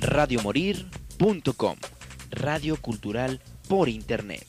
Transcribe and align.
radiomorir.com, 0.00 1.76
radio 2.30 2.76
cultural 2.76 3.40
por 3.68 3.88
internet. 3.88 4.46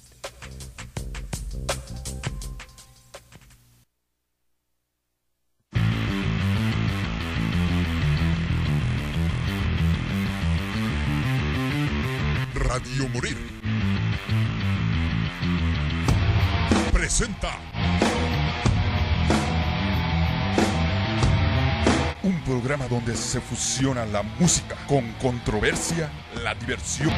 Radio 12.53 13.09
Morir 13.09 13.37
presenta 16.91 17.57
donde 22.87 23.15
se 23.15 23.41
fusiona 23.41 24.05
la 24.05 24.21
música 24.21 24.75
con 24.87 25.11
controversia, 25.13 26.11
la 26.43 26.53
diversión. 26.53 27.11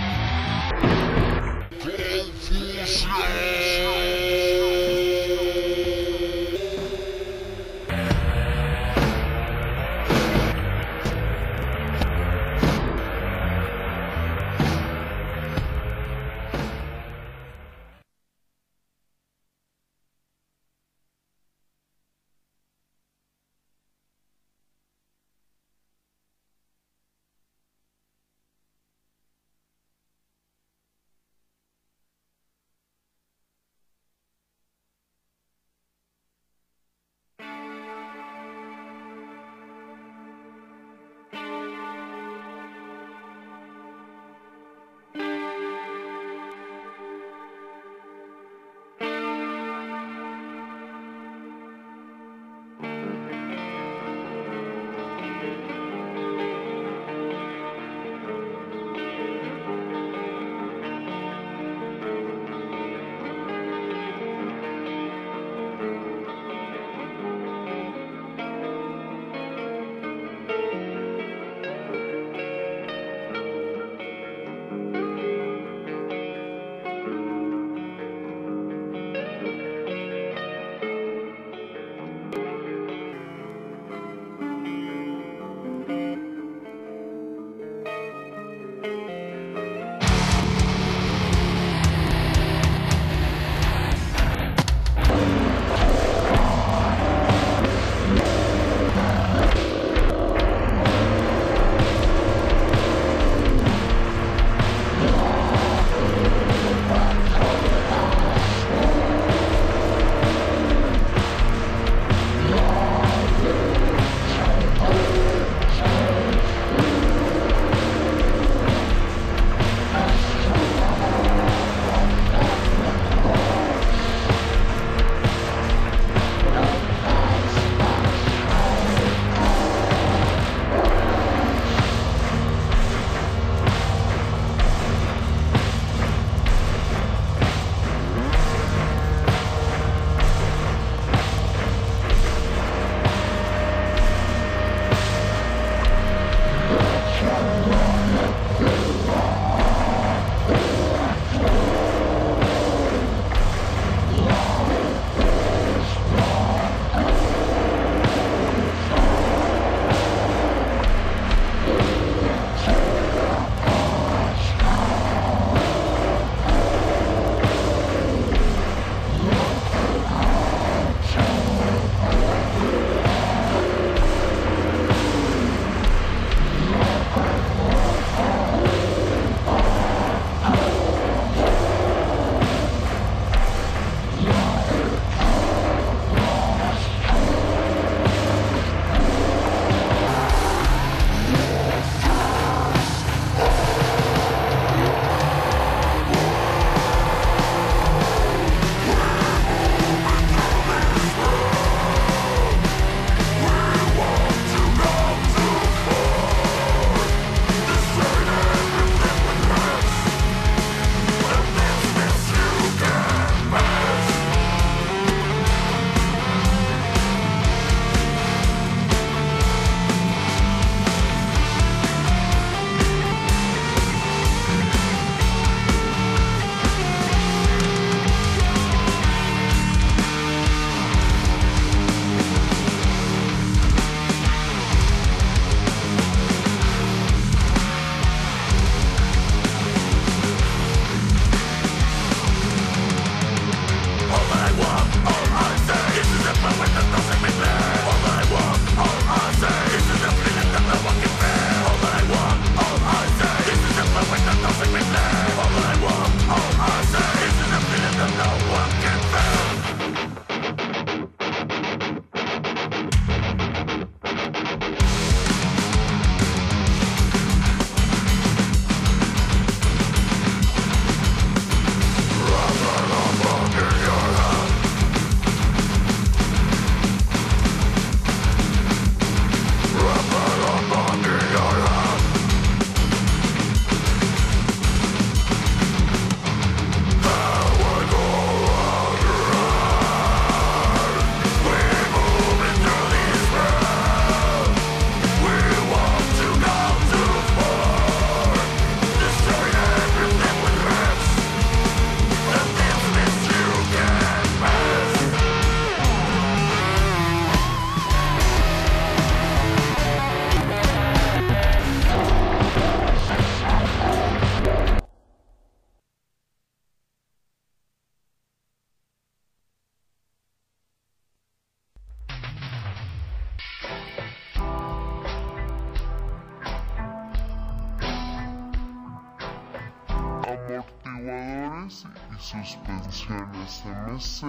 Suspensiones 332.30 333.64
MC, 333.66 334.22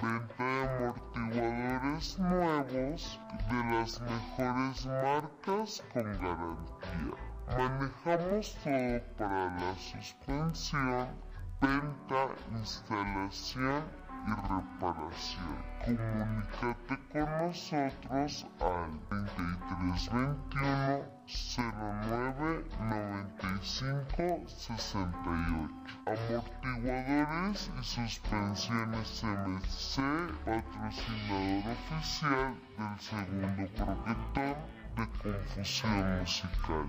venta 0.00 0.44
de 0.44 0.68
amortiguadores 0.68 2.18
nuevos 2.20 3.20
de 3.50 3.74
las 3.74 4.00
mejores 4.00 4.86
marcas 4.86 5.82
con 5.92 6.04
garantía. 6.04 7.16
Manejamos 7.58 8.54
todo 8.62 9.00
para 9.18 9.46
la 9.46 9.74
suspensión, 9.74 11.08
venta, 11.60 12.28
instalación 12.52 13.82
y 14.26 14.30
reparación. 14.30 15.62
Comunícate 15.84 16.94
con 17.12 17.28
nosotros 17.46 18.46
al 18.60 18.90
2321 19.10 21.20
09 21.30 22.64
95 22.80 24.42
68. 24.46 25.70
Amortiguadores 26.06 27.70
y 27.78 27.82
suspensiones 27.84 29.22
MC, 29.24 30.02
patrocinador 30.44 31.72
oficial 31.72 32.54
del 32.76 32.96
segundo 33.00 33.64
protector 33.76 34.56
de 34.96 35.04
confusión 35.22 35.96
musical. 36.20 36.86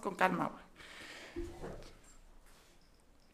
Con 0.00 0.14
calma, 0.14 0.50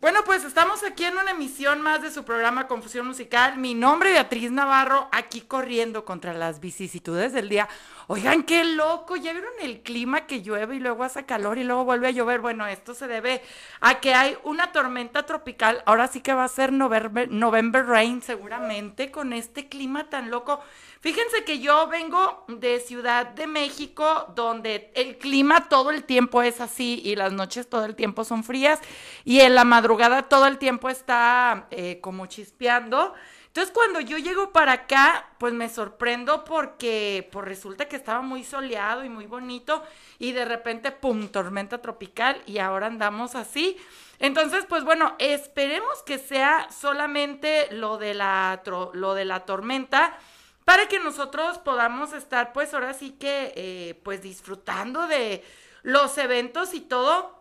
Bueno, 0.01 0.21
pues 0.25 0.45
estamos 0.45 0.83
aquí 0.83 1.05
en 1.05 1.17
una 1.17 1.31
emisión 1.31 1.81
más 1.83 2.03
de 2.03 2.11
su 2.11 2.25
programa 2.25 2.67
Confusión 2.67 3.07
Musical. 3.07 3.59
Mi 3.59 3.75
nombre 3.75 4.11
es 4.11 4.15
Beatriz 4.17 4.51
Navarro, 4.51 5.09
aquí 5.13 5.43
corriendo 5.43 6.05
contra 6.05 6.33
las 6.35 6.61
vicisitudes 6.61 7.33
del 7.33 7.49
día. 7.49 7.69
Oigan, 8.11 8.45
qué 8.45 8.65
loco, 8.65 9.17
¿ya 9.17 9.33
vieron 9.35 9.53
el 9.61 9.83
clima 9.83 10.27
que 10.27 10.41
llueve 10.41 10.77
y 10.77 10.79
luego 10.79 11.05
hace 11.05 11.27
calor 11.27 11.59
y 11.59 11.65
luego 11.65 11.85
vuelve 11.85 12.07
a 12.07 12.11
llover? 12.11 12.41
Bueno, 12.41 12.67
esto 12.67 12.95
se 12.95 13.07
debe 13.07 13.43
a 13.83 14.01
que 14.01 14.15
hay 14.15 14.35
una 14.45 14.73
tormenta 14.73 15.27
tropical. 15.27 15.83
Ahora 15.85 16.09
sí 16.09 16.23
que 16.23 16.33
va 16.33 16.45
a 16.45 16.49
ser 16.49 16.73
November, 16.73 17.31
November 17.31 17.85
Rain 17.85 18.23
seguramente 18.23 19.11
con 19.11 19.35
este 19.35 19.69
clima 19.69 20.09
tan 20.09 20.31
loco. 20.31 20.59
Fíjense 21.01 21.45
que 21.45 21.59
yo 21.59 21.87
vengo 21.89 22.47
de 22.49 22.81
Ciudad 22.81 23.27
de 23.27 23.47
México, 23.47 24.33
donde 24.35 24.91
el 24.95 25.19
clima 25.19 25.69
todo 25.69 25.91
el 25.91 26.05
tiempo 26.05 26.41
es 26.41 26.63
así 26.63 27.03
y 27.05 27.15
las 27.15 27.35
noches 27.35 27.69
todo 27.69 27.85
el 27.85 27.95
tiempo 27.95 28.25
son 28.25 28.43
frías 28.43 28.81
y 29.27 29.41
en 29.41 29.55
la 29.55 29.65
madrugada 29.65 30.23
todo 30.23 30.47
el 30.47 30.57
tiempo 30.57 30.89
está 30.89 31.67
eh, 31.71 32.01
como 32.01 32.25
chispeando. 32.25 33.13
Entonces 33.59 33.75
cuando 33.75 33.99
yo 33.99 34.19
llego 34.19 34.53
para 34.53 34.71
acá, 34.71 35.31
pues 35.39 35.53
me 35.53 35.69
sorprendo 35.69 36.45
porque 36.45 37.29
pues 37.33 37.45
resulta 37.45 37.88
que 37.88 37.97
estaba 37.97 38.21
muy 38.21 38.45
soleado 38.45 39.05
y 39.05 39.09
muy 39.09 39.27
bonito 39.27 39.83
y 40.21 40.31
de 40.31 40.45
repente, 40.45 40.93
¡pum!, 40.93 41.27
tormenta 41.27 41.83
tropical 41.83 42.41
y 42.47 42.59
ahora 42.59 42.87
andamos 42.87 43.35
así. 43.35 43.77
Entonces, 44.21 44.65
pues 44.69 44.85
bueno, 44.85 45.17
esperemos 45.19 46.05
que 46.07 46.19
sea 46.19 46.69
solamente 46.71 47.67
lo 47.73 47.99
de 47.99 48.15
la, 48.15 48.62
lo 48.93 49.15
de 49.15 49.25
la 49.25 49.41
tormenta 49.45 50.17
para 50.65 50.87
que 50.87 51.00
nosotros 51.00 51.59
podamos 51.59 52.12
estar 52.12 52.53
pues 52.53 52.73
ahora 52.75 52.95
sí 52.95 53.17
que 53.19 53.53
eh, 53.57 54.00
pues 54.05 54.23
disfrutando 54.23 55.09
de 55.09 55.43
los 55.83 56.17
eventos 56.17 56.75
y 56.75 56.81
todo. 56.81 57.38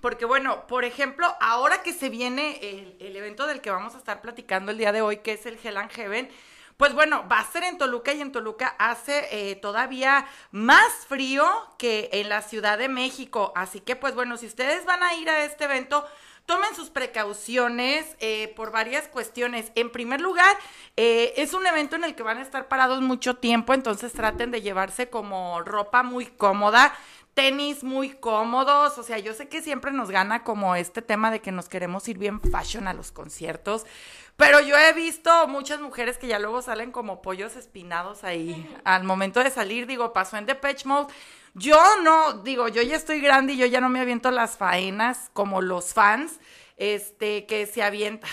Porque 0.00 0.24
bueno, 0.24 0.66
por 0.66 0.84
ejemplo, 0.84 1.26
ahora 1.40 1.82
que 1.82 1.92
se 1.92 2.08
viene 2.08 2.58
el, 3.00 3.16
evento 3.16 3.46
del 3.46 3.60
que 3.60 3.70
vamos 3.70 3.94
a 3.94 3.98
estar 3.98 4.20
platicando 4.20 4.70
el 4.70 4.78
día 4.78 4.92
de 4.92 5.02
hoy, 5.02 5.18
que 5.18 5.32
es 5.32 5.44
el 5.46 5.58
Hell 5.62 5.76
Heaven, 5.90 6.28
pues 6.76 6.94
bueno, 6.94 7.26
va 7.28 7.40
a 7.40 7.50
ser 7.50 7.64
en 7.64 7.76
Toluca 7.76 8.12
y 8.12 8.20
en 8.20 8.30
Toluca 8.30 8.76
hace 8.78 9.26
eh, 9.32 9.56
todavía 9.56 10.28
más 10.52 11.06
frío 11.08 11.44
que 11.76 12.08
en 12.12 12.28
la 12.28 12.42
Ciudad 12.42 12.78
de 12.78 12.88
México. 12.88 13.52
Así 13.56 13.80
que 13.80 13.96
pues 13.96 14.14
bueno, 14.14 14.36
si 14.36 14.46
ustedes 14.46 14.84
van 14.84 15.02
a 15.02 15.14
ir 15.14 15.28
a 15.28 15.44
este 15.44 15.64
evento, 15.64 16.06
tomen 16.48 16.74
sus 16.74 16.88
precauciones 16.88 18.06
eh, 18.20 18.54
por 18.56 18.72
varias 18.72 19.06
cuestiones. 19.06 19.70
En 19.74 19.90
primer 19.90 20.22
lugar, 20.22 20.56
eh, 20.96 21.34
es 21.36 21.52
un 21.52 21.66
evento 21.66 21.96
en 21.96 22.04
el 22.04 22.14
que 22.14 22.22
van 22.22 22.38
a 22.38 22.42
estar 22.42 22.68
parados 22.68 23.02
mucho 23.02 23.34
tiempo, 23.34 23.74
entonces 23.74 24.14
traten 24.14 24.50
de 24.50 24.62
llevarse 24.62 25.10
como 25.10 25.60
ropa 25.60 26.02
muy 26.02 26.24
cómoda 26.24 26.96
tenis 27.38 27.84
muy 27.84 28.14
cómodos, 28.14 28.98
o 28.98 29.04
sea, 29.04 29.20
yo 29.20 29.32
sé 29.32 29.48
que 29.48 29.62
siempre 29.62 29.92
nos 29.92 30.10
gana 30.10 30.42
como 30.42 30.74
este 30.74 31.02
tema 31.02 31.30
de 31.30 31.38
que 31.38 31.52
nos 31.52 31.68
queremos 31.68 32.08
ir 32.08 32.18
bien 32.18 32.40
fashion 32.40 32.88
a 32.88 32.94
los 32.94 33.12
conciertos, 33.12 33.86
pero 34.36 34.58
yo 34.58 34.76
he 34.76 34.92
visto 34.92 35.46
muchas 35.46 35.80
mujeres 35.80 36.18
que 36.18 36.26
ya 36.26 36.40
luego 36.40 36.62
salen 36.62 36.90
como 36.90 37.22
pollos 37.22 37.54
espinados 37.54 38.24
ahí 38.24 38.68
al 38.82 39.04
momento 39.04 39.38
de 39.38 39.50
salir, 39.50 39.86
digo, 39.86 40.12
pasó 40.12 40.36
en 40.36 40.46
Depeche 40.46 40.88
Mode, 40.88 41.14
yo 41.54 41.80
no, 42.02 42.42
digo, 42.42 42.66
yo 42.66 42.82
ya 42.82 42.96
estoy 42.96 43.20
grande 43.20 43.52
y 43.52 43.58
yo 43.58 43.66
ya 43.66 43.80
no 43.80 43.88
me 43.88 44.00
aviento 44.00 44.32
las 44.32 44.56
faenas 44.56 45.30
como 45.32 45.62
los 45.62 45.94
fans, 45.94 46.40
este, 46.76 47.46
que 47.46 47.66
se 47.66 47.84
avientan, 47.84 48.28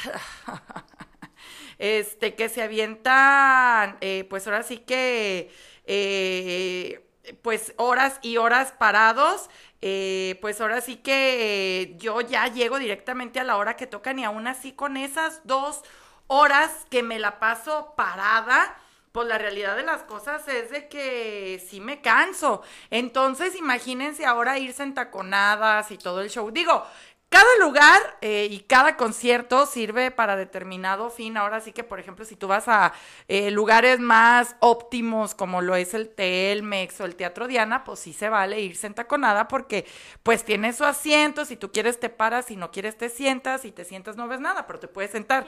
este, 1.78 2.34
que 2.34 2.50
se 2.50 2.64
avientan, 2.64 3.98
eh, 4.02 4.26
pues 4.32 4.48
ahora 4.48 4.64
sí 4.64 4.80
que, 4.80 5.52
eh, 5.86 7.05
pues 7.42 7.74
horas 7.78 8.20
y 8.22 8.38
horas 8.38 8.72
parados, 8.72 9.50
eh, 9.82 10.38
pues 10.42 10.62
ahora 10.62 10.82
sí 10.82 10.98
que 10.98 11.96
yo 11.98 12.22
ya 12.22 12.48
llego 12.48 12.80
directamente 12.80 13.40
a 13.40 13.44
la 13.44 13.58
hora 13.58 13.76
que 13.76 13.88
tocan 13.88 14.20
y 14.20 14.24
aún 14.26 14.48
así 14.48 14.72
con 14.72 14.98
esas 14.98 15.42
dos 15.44 15.84
horas 16.28 16.72
que 16.90 17.04
me 17.04 17.20
la 17.20 17.40
paso 17.40 17.94
parada, 17.96 18.78
pues 19.12 19.28
la 19.28 19.38
realidad 19.38 19.78
de 19.78 19.84
las 19.84 20.04
cosas 20.04 20.48
es 20.48 20.72
de 20.72 20.90
que 20.90 21.64
sí 21.70 21.80
me 21.80 22.02
canso. 22.02 22.64
Entonces, 22.90 23.56
imagínense 23.56 24.26
ahora 24.26 24.60
irse 24.60 24.84
en 24.84 24.94
taconadas 24.94 25.92
y 25.92 25.98
todo 25.98 26.22
el 26.22 26.30
show. 26.30 26.52
Digo, 26.52 26.86
cada 27.36 27.58
lugar 27.60 28.18
eh, 28.22 28.48
y 28.50 28.62
cada 28.62 28.96
concierto 28.96 29.66
sirve 29.66 30.10
para 30.10 30.38
determinado 30.38 31.10
fin. 31.10 31.36
Ahora 31.36 31.60
sí 31.60 31.74
que, 31.74 31.84
por 31.84 32.00
ejemplo, 32.00 32.24
si 32.24 32.38
tú 32.38 32.48
vas 32.48 32.70
a 32.70 32.94
eh, 33.28 33.52
lugares 33.52 34.00
más 34.00 34.56
óptimos 34.62 35.36
como 35.36 35.62
lo 35.62 35.76
es 35.76 35.94
el 35.94 36.08
Telmex 36.08 37.02
o 37.02 37.04
el 37.04 37.18
Teatro 37.18 37.50
Diana, 37.50 37.84
pues 37.84 38.00
sí 38.00 38.14
se 38.14 38.30
vale 38.30 38.62
irse 38.62 38.88
en 38.88 38.94
taconada 38.94 39.50
porque 39.50 39.86
pues 40.24 40.46
tiene 40.46 40.72
su 40.72 40.86
asiento, 40.86 41.44
si 41.44 41.58
tú 41.58 41.74
quieres 41.74 42.00
te 42.00 42.10
paras, 42.10 42.46
si 42.46 42.56
no 42.56 42.72
quieres 42.72 42.98
te 42.98 43.10
sientas, 43.10 43.64
si 43.64 43.74
te 43.74 43.84
sientas 43.84 44.16
no 44.16 44.30
ves 44.30 44.40
nada, 44.40 44.66
pero 44.66 44.80
te 44.80 44.88
puedes 44.88 45.12
sentar. 45.12 45.46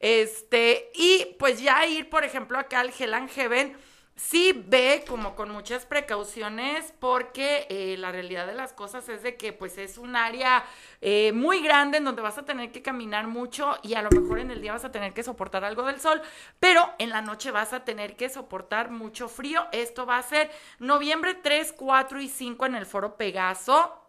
Este, 0.00 0.90
y 0.96 1.36
pues 1.38 1.60
ya 1.60 1.86
ir, 1.86 2.10
por 2.10 2.24
ejemplo, 2.24 2.58
acá 2.58 2.80
al 2.80 2.92
Hell 2.98 3.14
and 3.14 3.30
Heaven, 3.30 3.76
sí 4.18 4.52
ve 4.66 5.04
como 5.06 5.36
con 5.36 5.50
muchas 5.50 5.86
precauciones 5.86 6.92
porque 6.98 7.66
eh, 7.70 7.96
la 7.98 8.10
realidad 8.10 8.46
de 8.48 8.54
las 8.54 8.72
cosas 8.72 9.08
es 9.08 9.22
de 9.22 9.36
que 9.36 9.52
pues 9.52 9.78
es 9.78 9.96
un 9.96 10.16
área 10.16 10.64
eh, 11.00 11.30
muy 11.32 11.62
grande 11.62 11.98
en 11.98 12.04
donde 12.04 12.20
vas 12.20 12.36
a 12.36 12.44
tener 12.44 12.72
que 12.72 12.82
caminar 12.82 13.28
mucho 13.28 13.76
y 13.84 13.94
a 13.94 14.02
lo 14.02 14.10
mejor 14.10 14.40
en 14.40 14.50
el 14.50 14.60
día 14.60 14.72
vas 14.72 14.84
a 14.84 14.90
tener 14.90 15.14
que 15.14 15.22
soportar 15.22 15.64
algo 15.64 15.84
del 15.84 16.00
sol, 16.00 16.20
pero 16.58 16.90
en 16.98 17.10
la 17.10 17.22
noche 17.22 17.52
vas 17.52 17.72
a 17.72 17.84
tener 17.84 18.16
que 18.16 18.28
soportar 18.28 18.90
mucho 18.90 19.28
frío. 19.28 19.64
Esto 19.70 20.04
va 20.04 20.18
a 20.18 20.22
ser 20.22 20.50
noviembre 20.80 21.34
3, 21.34 21.72
4 21.76 22.20
y 22.20 22.28
5 22.28 22.66
en 22.66 22.74
el 22.74 22.86
foro 22.86 23.16
Pegaso. 23.16 24.02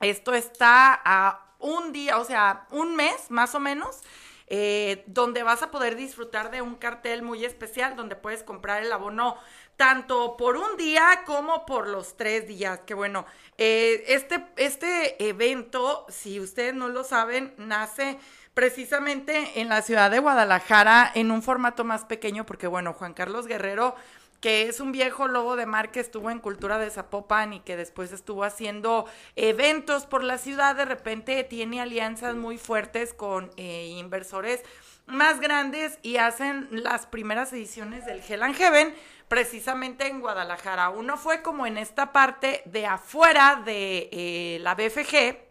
Esto 0.00 0.34
está 0.34 1.00
a 1.04 1.54
un 1.58 1.92
día, 1.92 2.18
o 2.18 2.24
sea, 2.24 2.66
un 2.70 2.94
mes 2.94 3.30
más 3.30 3.54
o 3.54 3.60
menos. 3.60 4.02
Eh, 4.50 5.04
donde 5.06 5.42
vas 5.42 5.62
a 5.62 5.70
poder 5.70 5.96
disfrutar 5.96 6.50
de 6.50 6.62
un 6.62 6.74
cartel 6.74 7.22
muy 7.22 7.44
especial 7.44 7.96
donde 7.96 8.16
puedes 8.16 8.42
comprar 8.42 8.82
el 8.82 8.92
abono 8.92 9.36
tanto 9.76 10.36
por 10.36 10.56
un 10.56 10.76
día 10.76 11.22
como 11.26 11.64
por 11.66 11.86
los 11.88 12.16
tres 12.16 12.48
días. 12.48 12.80
Que 12.86 12.94
bueno, 12.94 13.26
eh, 13.58 14.04
este, 14.08 14.44
este 14.56 15.22
evento, 15.28 16.06
si 16.08 16.40
ustedes 16.40 16.74
no 16.74 16.88
lo 16.88 17.04
saben, 17.04 17.54
nace 17.58 18.18
precisamente 18.54 19.60
en 19.60 19.68
la 19.68 19.82
ciudad 19.82 20.10
de 20.10 20.18
Guadalajara 20.18 21.12
en 21.14 21.30
un 21.30 21.42
formato 21.42 21.84
más 21.84 22.04
pequeño 22.04 22.44
porque 22.44 22.66
bueno, 22.66 22.92
Juan 22.92 23.14
Carlos 23.14 23.46
Guerrero 23.46 23.94
que 24.40 24.68
es 24.68 24.80
un 24.80 24.92
viejo 24.92 25.26
lobo 25.26 25.56
de 25.56 25.66
mar 25.66 25.90
que 25.90 26.00
estuvo 26.00 26.30
en 26.30 26.38
Cultura 26.38 26.78
de 26.78 26.90
Zapopan 26.90 27.52
y 27.52 27.60
que 27.60 27.76
después 27.76 28.12
estuvo 28.12 28.44
haciendo 28.44 29.06
eventos 29.36 30.06
por 30.06 30.22
la 30.22 30.38
ciudad, 30.38 30.76
de 30.76 30.84
repente 30.84 31.42
tiene 31.44 31.80
alianzas 31.80 32.36
muy 32.36 32.58
fuertes 32.58 33.14
con 33.14 33.50
eh, 33.56 33.86
inversores 33.98 34.62
más 35.06 35.40
grandes 35.40 35.98
y 36.02 36.18
hacen 36.18 36.68
las 36.70 37.06
primeras 37.06 37.52
ediciones 37.52 38.04
del 38.04 38.22
Hell 38.26 38.42
and 38.42 38.54
Heaven 38.54 38.94
precisamente 39.28 40.06
en 40.06 40.20
Guadalajara. 40.20 40.90
Uno 40.90 41.16
fue 41.16 41.42
como 41.42 41.66
en 41.66 41.78
esta 41.78 42.12
parte 42.12 42.62
de 42.66 42.86
afuera 42.86 43.62
de 43.64 44.08
eh, 44.12 44.58
la 44.60 44.74
BFG, 44.74 45.47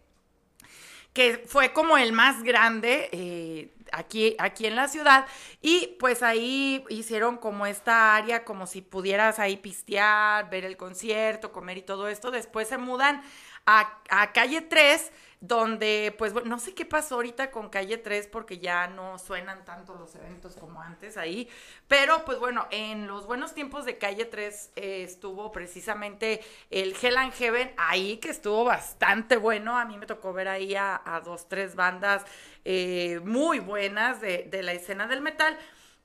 que 1.18 1.44
fue 1.48 1.74
como 1.74 1.98
el 1.98 2.14
más 2.14 2.44
grande. 2.44 3.10
Eh, 3.12 3.74
aquí, 3.92 4.36
aquí 4.38 4.68
en 4.68 4.76
la 4.76 4.88
ciudad. 4.88 5.26
Y 5.64 5.96
pues 6.00 6.22
ahí 6.22 6.86
hicieron 6.90 7.38
como 7.38 7.66
esta 7.66 8.16
área, 8.16 8.46
como 8.46 8.68
si 8.68 8.84
pudieras 8.84 9.40
ahí 9.40 9.58
pistear, 9.58 10.48
ver 10.52 10.64
el 10.64 10.78
concierto, 10.78 11.52
comer 11.52 11.80
y 11.80 11.82
todo 11.82 12.08
esto. 12.08 12.30
Después 12.30 12.68
se 12.68 12.78
mudan 12.78 13.24
a, 13.66 14.00
a 14.12 14.32
calle 14.32 14.62
3 14.62 15.12
donde 15.40 16.16
pues 16.18 16.34
no 16.46 16.58
sé 16.58 16.74
qué 16.74 16.86
pasó 16.86 17.16
ahorita 17.16 17.52
con 17.52 17.70
Calle 17.70 17.98
3 17.98 18.28
porque 18.28 18.58
ya 18.58 18.88
no 18.88 19.20
suenan 19.20 19.66
tanto 19.66 19.94
los 19.96 20.16
eventos 20.16 20.56
como 20.56 20.82
antes 20.82 21.16
ahí, 21.16 21.48
pero 21.88 22.26
pues 22.26 22.40
bueno, 22.40 22.68
en 22.72 23.08
los 23.08 23.28
buenos 23.28 23.54
tiempos 23.54 23.86
de 23.86 23.98
Calle 23.98 24.26
3 24.26 24.72
eh, 24.76 25.04
estuvo 25.04 25.52
precisamente 25.52 26.42
el 26.72 26.96
Hell 27.00 27.18
and 27.18 27.34
Heaven 27.34 27.74
ahí 27.78 28.18
que 28.18 28.30
estuvo 28.30 28.64
bastante 28.64 29.38
bueno, 29.38 29.78
a 29.78 29.86
mí 29.86 29.98
me 29.98 30.08
tocó 30.08 30.34
ver 30.34 30.48
ahí 30.48 30.76
a, 30.76 31.02
a 31.06 31.22
dos, 31.22 31.48
tres 31.48 31.76
bandas 31.76 32.26
eh, 32.66 33.22
muy 33.24 33.60
buenas 33.60 34.20
de 34.20 34.60
la 34.64 34.74
escena 34.74 35.08
del 35.08 35.22
metal. 35.22 35.58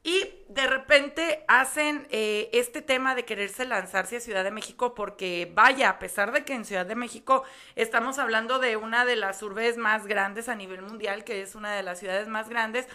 Y 0.04 0.34
de 0.48 0.66
repente 0.66 1.44
hacen 1.46 2.08
eh, 2.10 2.50
este 2.52 2.82
tema 2.82 3.14
de 3.14 3.24
quererse 3.24 3.64
lanzarse 3.64 4.16
a 4.16 4.20
Ciudad 4.20 4.42
de 4.42 4.50
México 4.50 4.94
porque 4.94 5.50
vaya, 5.54 5.90
a 5.90 5.98
pesar 6.00 6.32
de 6.32 6.44
que 6.44 6.54
en 6.54 6.64
Ciudad 6.64 6.84
de 6.84 6.96
México 6.96 7.44
estamos 7.76 8.18
hablando 8.18 8.58
de 8.58 8.76
una 8.76 9.04
de 9.04 9.14
las 9.14 9.42
urbes 9.44 9.76
más 9.76 10.08
grandes 10.08 10.48
a 10.48 10.56
nivel 10.56 10.82
mundial, 10.82 11.22
que 11.22 11.40
es 11.40 11.54
una 11.54 11.72
de 11.72 11.84
las 11.84 12.00
ciudades 12.00 12.26
más 12.26 12.48
grandes, 12.48 12.88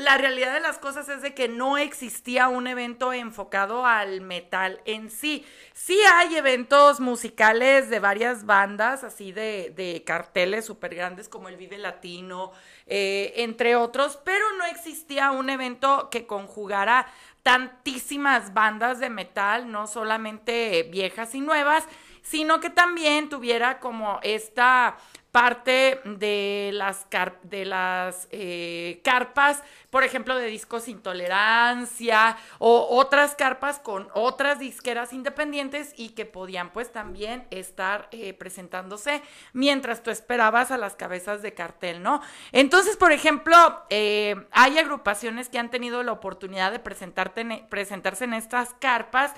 la 0.00 0.18
realidad 0.18 0.54
de 0.54 0.60
las 0.60 0.78
cosas 0.78 1.08
es 1.08 1.22
de 1.22 1.34
que 1.34 1.48
no 1.48 1.78
existía 1.78 2.48
un 2.48 2.66
evento 2.66 3.12
enfocado 3.12 3.86
al 3.86 4.20
metal 4.20 4.80
en 4.84 5.10
sí. 5.10 5.44
Sí 5.72 5.98
hay 6.14 6.36
eventos 6.36 7.00
musicales 7.00 7.90
de 7.90 8.00
varias 8.00 8.46
bandas, 8.46 9.04
así 9.04 9.32
de, 9.32 9.72
de 9.76 10.02
carteles 10.04 10.64
súper 10.64 10.94
grandes 10.94 11.28
como 11.28 11.48
el 11.48 11.56
Vive 11.56 11.78
Latino, 11.78 12.52
eh, 12.86 13.34
entre 13.36 13.76
otros, 13.76 14.18
pero 14.24 14.44
no 14.58 14.64
existía 14.64 15.30
un 15.30 15.50
evento 15.50 16.08
que 16.10 16.26
conjugara 16.26 17.06
tantísimas 17.42 18.52
bandas 18.52 18.98
de 18.98 19.10
metal, 19.10 19.70
no 19.70 19.86
solamente 19.86 20.88
viejas 20.90 21.34
y 21.34 21.40
nuevas, 21.40 21.86
sino 22.22 22.60
que 22.60 22.70
también 22.70 23.28
tuviera 23.28 23.80
como 23.80 24.20
esta 24.22 24.96
parte 25.32 26.00
de 26.04 26.70
las, 26.72 27.06
de 27.42 27.64
las 27.64 28.26
eh, 28.30 29.00
carpas, 29.04 29.62
por 29.90 30.02
ejemplo, 30.02 30.36
de 30.36 30.46
discos 30.46 30.88
Intolerancia 30.88 32.36
o 32.58 32.86
otras 32.90 33.34
carpas 33.34 33.78
con 33.78 34.08
otras 34.14 34.58
disqueras 34.58 35.12
independientes 35.12 35.92
y 35.96 36.10
que 36.10 36.26
podían 36.26 36.70
pues 36.70 36.90
también 36.90 37.46
estar 37.50 38.08
eh, 38.10 38.32
presentándose 38.34 39.22
mientras 39.52 40.02
tú 40.02 40.10
esperabas 40.10 40.70
a 40.70 40.78
las 40.78 40.96
cabezas 40.96 41.42
de 41.42 41.54
cartel, 41.54 42.02
¿no? 42.02 42.20
Entonces, 42.52 42.96
por 42.96 43.12
ejemplo, 43.12 43.56
eh, 43.90 44.34
hay 44.50 44.78
agrupaciones 44.78 45.48
que 45.48 45.58
han 45.58 45.70
tenido 45.70 46.02
la 46.02 46.12
oportunidad 46.12 46.72
de 46.72 46.80
presentarse 46.80 48.24
en 48.24 48.34
estas 48.34 48.74
carpas 48.74 49.32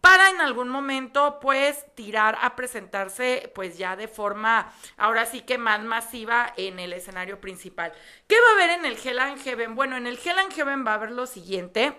para 0.00 0.30
en 0.30 0.40
algún 0.40 0.68
momento 0.68 1.38
pues 1.40 1.84
tirar 1.94 2.38
a 2.40 2.56
presentarse 2.56 3.50
pues 3.54 3.78
ya 3.78 3.96
de 3.96 4.08
forma 4.08 4.72
ahora 4.96 5.26
sí 5.26 5.40
que 5.40 5.58
más 5.58 5.82
masiva 5.82 6.52
en 6.56 6.78
el 6.78 6.92
escenario 6.92 7.40
principal. 7.40 7.92
¿Qué 8.26 8.36
va 8.40 8.50
a 8.50 8.54
haber 8.54 8.78
en 8.78 8.84
el 8.84 8.98
Hell 9.02 9.18
and 9.18 9.42
Heaven? 9.42 9.74
Bueno, 9.74 9.96
en 9.96 10.06
el 10.06 10.18
Hell 10.22 10.38
and 10.38 10.52
Heaven 10.52 10.86
va 10.86 10.92
a 10.92 10.94
haber 10.94 11.10
lo 11.10 11.26
siguiente, 11.26 11.96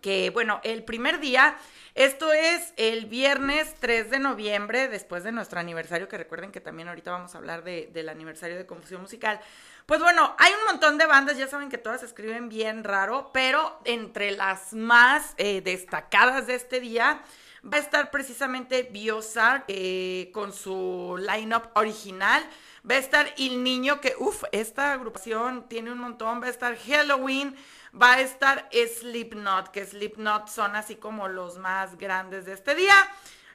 que 0.00 0.30
bueno, 0.30 0.60
el 0.62 0.84
primer 0.84 1.18
día 1.18 1.56
esto 1.98 2.32
es 2.32 2.72
el 2.76 3.06
viernes 3.06 3.74
3 3.80 4.08
de 4.08 4.20
noviembre, 4.20 4.86
después 4.86 5.24
de 5.24 5.32
nuestro 5.32 5.58
aniversario, 5.58 6.06
que 6.06 6.16
recuerden 6.16 6.52
que 6.52 6.60
también 6.60 6.86
ahorita 6.86 7.10
vamos 7.10 7.34
a 7.34 7.38
hablar 7.38 7.64
de, 7.64 7.90
del 7.92 8.08
aniversario 8.08 8.56
de 8.56 8.66
Confusión 8.66 9.00
Musical. 9.00 9.40
Pues 9.88 10.02
bueno, 10.02 10.36
hay 10.36 10.52
un 10.52 10.66
montón 10.66 10.98
de 10.98 11.06
bandas, 11.06 11.38
ya 11.38 11.48
saben 11.48 11.70
que 11.70 11.78
todas 11.78 12.02
escriben 12.02 12.50
bien 12.50 12.84
raro, 12.84 13.30
pero 13.32 13.80
entre 13.86 14.32
las 14.32 14.74
más 14.74 15.32
eh, 15.38 15.62
destacadas 15.62 16.46
de 16.46 16.56
este 16.56 16.78
día 16.78 17.22
va 17.64 17.78
a 17.78 17.80
estar 17.80 18.10
precisamente 18.10 18.82
Biosar 18.82 19.64
eh, 19.66 20.30
con 20.34 20.52
su 20.52 21.18
lineup 21.18 21.70
original. 21.72 22.44
Va 22.88 22.96
a 22.96 22.98
estar 22.98 23.32
El 23.38 23.64
Niño, 23.64 23.98
que 24.02 24.14
uff, 24.18 24.44
esta 24.52 24.92
agrupación 24.92 25.70
tiene 25.70 25.90
un 25.90 26.00
montón. 26.00 26.42
Va 26.42 26.48
a 26.48 26.50
estar 26.50 26.76
Halloween, 26.76 27.56
va 27.90 28.16
a 28.16 28.20
estar 28.20 28.68
Slipknot, 28.70 29.68
que 29.68 29.86
Slipknot 29.86 30.48
son 30.48 30.76
así 30.76 30.96
como 30.96 31.28
los 31.28 31.56
más 31.56 31.96
grandes 31.96 32.44
de 32.44 32.52
este 32.52 32.74
día. 32.74 32.94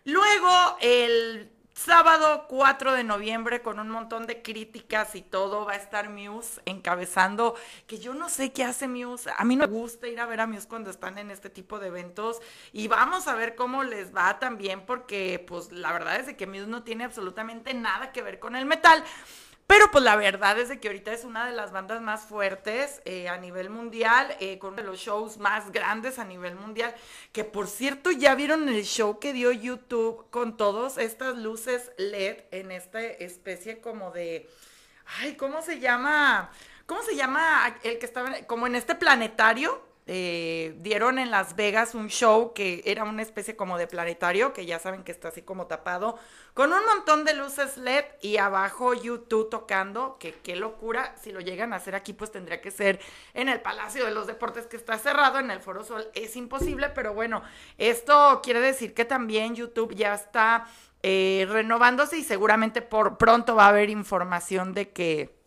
Luego, 0.05 0.77
el 0.81 1.52
sábado 1.73 2.45
4 2.47 2.93
de 2.93 3.03
noviembre, 3.03 3.61
con 3.61 3.79
un 3.79 3.89
montón 3.89 4.27
de 4.27 4.41
críticas 4.41 5.15
y 5.15 5.21
todo, 5.21 5.65
va 5.65 5.73
a 5.73 5.77
estar 5.77 6.09
Muse 6.09 6.61
encabezando, 6.65 7.55
que 7.87 7.99
yo 7.99 8.13
no 8.13 8.29
sé 8.29 8.51
qué 8.51 8.63
hace 8.63 8.87
Muse. 8.87 9.29
A 9.37 9.43
mí 9.43 9.55
no 9.55 9.67
me 9.67 9.73
gusta 9.73 10.07
ir 10.07 10.19
a 10.19 10.25
ver 10.25 10.41
a 10.41 10.47
Muse 10.47 10.67
cuando 10.67 10.89
están 10.89 11.17
en 11.17 11.31
este 11.31 11.49
tipo 11.49 11.79
de 11.79 11.87
eventos. 11.87 12.39
Y 12.71 12.87
vamos 12.87 13.27
a 13.27 13.35
ver 13.35 13.55
cómo 13.55 13.83
les 13.83 14.15
va 14.15 14.39
también, 14.39 14.85
porque 14.85 15.43
pues 15.47 15.71
la 15.71 15.91
verdad 15.91 16.19
es 16.19 16.35
que 16.35 16.47
Muse 16.47 16.67
no 16.67 16.83
tiene 16.83 17.03
absolutamente 17.03 17.73
nada 17.73 18.11
que 18.11 18.21
ver 18.21 18.39
con 18.39 18.55
el 18.55 18.65
metal. 18.65 19.03
Pero 19.73 19.89
pues 19.89 20.03
la 20.03 20.15
verdad 20.15 20.59
es 20.59 20.69
de 20.69 20.79
que 20.79 20.87
ahorita 20.87 21.11
es 21.13 21.23
una 21.23 21.47
de 21.47 21.51
las 21.51 21.71
bandas 21.71 21.99
más 21.99 22.27
fuertes 22.27 23.01
eh, 23.05 23.27
a 23.27 23.37
nivel 23.37 23.71
mundial, 23.71 24.37
eh, 24.39 24.59
con 24.59 24.73
uno 24.73 24.83
de 24.83 24.87
los 24.87 24.99
shows 24.99 25.39
más 25.39 25.71
grandes 25.71 26.19
a 26.19 26.25
nivel 26.25 26.53
mundial, 26.53 26.93
que 27.31 27.43
por 27.43 27.65
cierto 27.65 28.11
ya 28.11 28.35
vieron 28.35 28.69
el 28.69 28.83
show 28.83 29.17
que 29.17 29.33
dio 29.33 29.51
YouTube 29.51 30.29
con 30.29 30.57
todas 30.57 30.99
estas 30.99 31.37
luces 31.37 31.91
LED 31.97 32.41
en 32.51 32.71
esta 32.71 33.01
especie 33.01 33.81
como 33.81 34.11
de, 34.11 34.47
ay, 35.19 35.35
¿cómo 35.37 35.63
se 35.63 35.79
llama? 35.79 36.51
¿Cómo 36.85 37.01
se 37.01 37.15
llama 37.15 37.75
el 37.81 37.97
que 37.97 38.05
estaba 38.05 38.31
como 38.45 38.67
en 38.67 38.75
este 38.75 38.93
planetario? 38.93 39.81
Eh, 40.05 40.75
dieron 40.79 41.17
en 41.17 41.31
Las 41.31 41.55
Vegas 41.55 41.95
un 41.95 42.09
show 42.09 42.53
que 42.53 42.81
era 42.85 43.05
una 43.05 43.21
especie 43.21 43.55
como 43.55 43.77
de 43.77 43.87
planetario, 43.87 44.51
que 44.51 44.65
ya 44.65 44.77
saben 44.77 45.03
que 45.03 45.13
está 45.13 45.29
así 45.29 45.41
como 45.41 45.67
tapado, 45.67 46.19
con 46.53 46.73
un 46.73 46.85
montón 46.85 47.23
de 47.23 47.33
luces 47.33 47.77
LED 47.77 48.03
y 48.21 48.37
abajo 48.37 48.93
YouTube 48.93 49.49
tocando, 49.49 50.17
que 50.19 50.33
qué 50.33 50.57
locura, 50.57 51.15
si 51.21 51.31
lo 51.31 51.39
llegan 51.39 51.71
a 51.71 51.77
hacer 51.77 51.95
aquí 51.95 52.11
pues 52.11 52.31
tendría 52.31 52.59
que 52.59 52.71
ser 52.71 52.99
en 53.33 53.47
el 53.47 53.61
Palacio 53.61 54.03
de 54.03 54.11
los 54.11 54.27
Deportes 54.27 54.67
que 54.67 54.75
está 54.75 54.97
cerrado, 54.97 55.39
en 55.39 55.51
el 55.51 55.61
Foro 55.61 55.83
Sol. 55.83 56.09
Es 56.13 56.35
imposible, 56.35 56.89
pero 56.89 57.13
bueno, 57.13 57.41
esto 57.77 58.41
quiere 58.43 58.59
decir 58.59 58.93
que 58.93 59.05
también 59.05 59.55
YouTube 59.55 59.95
ya 59.95 60.13
está 60.13 60.67
eh, 61.01 61.47
renovándose 61.49 62.17
y 62.17 62.23
seguramente 62.23 62.81
por 62.81 63.17
pronto 63.17 63.55
va 63.55 63.65
a 63.65 63.69
haber 63.69 63.89
información 63.89 64.73
de 64.73 64.89
que 64.91 65.42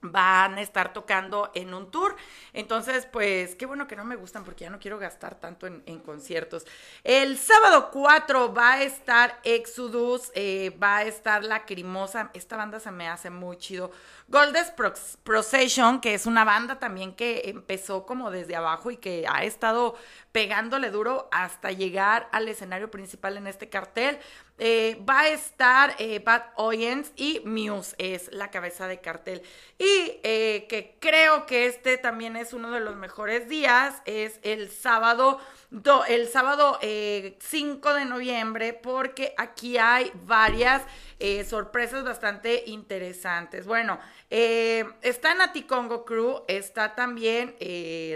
van 0.00 0.58
a 0.58 0.60
estar 0.60 0.92
tocando 0.92 1.50
en 1.54 1.74
un 1.74 1.90
tour. 1.90 2.16
Entonces, 2.52 3.06
pues 3.06 3.54
qué 3.54 3.66
bueno 3.66 3.86
que 3.86 3.96
no 3.96 4.04
me 4.04 4.16
gustan 4.16 4.44
porque 4.44 4.64
ya 4.64 4.70
no 4.70 4.78
quiero 4.78 4.98
gastar 4.98 5.34
tanto 5.36 5.66
en, 5.66 5.98
conciertos. 6.00 6.64
El 7.04 7.38
sábado 7.38 7.90
4 7.90 8.54
va 8.54 8.74
a 8.74 8.82
estar 8.82 9.40
Exodus, 9.44 10.30
eh, 10.34 10.76
va 10.82 10.98
a 10.98 11.02
estar 11.04 11.44
Lacrimosa. 11.44 12.30
Esta 12.34 12.56
banda 12.56 12.80
se 12.80 12.90
me 12.90 13.08
hace 13.08 13.30
muy 13.30 13.56
chido. 13.58 13.90
Goldes 14.28 14.72
Procession, 15.22 16.00
que 16.00 16.14
es 16.14 16.26
una 16.26 16.44
banda 16.44 16.78
también 16.78 17.14
que 17.14 17.42
empezó 17.46 18.06
como 18.06 18.30
desde 18.30 18.56
abajo 18.56 18.90
y 18.90 18.98
que 18.98 19.24
ha 19.28 19.44
estado 19.44 19.96
pegándole 20.38 20.92
duro 20.92 21.28
hasta 21.32 21.72
llegar 21.72 22.28
al 22.30 22.46
escenario 22.46 22.92
principal 22.92 23.36
en 23.36 23.48
este 23.48 23.68
cartel. 23.68 24.20
Eh, 24.60 24.96
va 25.08 25.22
a 25.22 25.28
estar 25.30 25.96
eh, 25.98 26.20
Bad 26.24 26.44
Oyens 26.54 27.10
y 27.16 27.40
Muse 27.44 27.96
es 27.98 28.32
la 28.32 28.48
cabeza 28.48 28.86
de 28.86 29.00
cartel. 29.00 29.42
Y 29.80 30.20
eh, 30.22 30.66
que 30.68 30.96
creo 31.00 31.44
que 31.44 31.66
este 31.66 31.98
también 31.98 32.36
es 32.36 32.52
uno 32.52 32.70
de 32.70 32.78
los 32.78 32.94
mejores 32.94 33.48
días, 33.48 34.00
es 34.04 34.38
el 34.44 34.70
sábado, 34.70 35.40
el 36.06 36.28
sábado 36.28 36.78
5 36.80 37.94
de 37.94 38.04
noviembre, 38.04 38.74
porque 38.74 39.34
aquí 39.38 39.76
hay 39.76 40.12
varias 40.24 40.82
sorpresas 41.46 42.04
bastante 42.04 42.64
interesantes. 42.66 43.66
Bueno, 43.66 43.98
está 44.30 45.34
Nati 45.34 45.62
Congo 45.64 46.04
Crew, 46.04 46.44
está 46.46 46.94
también 46.94 47.56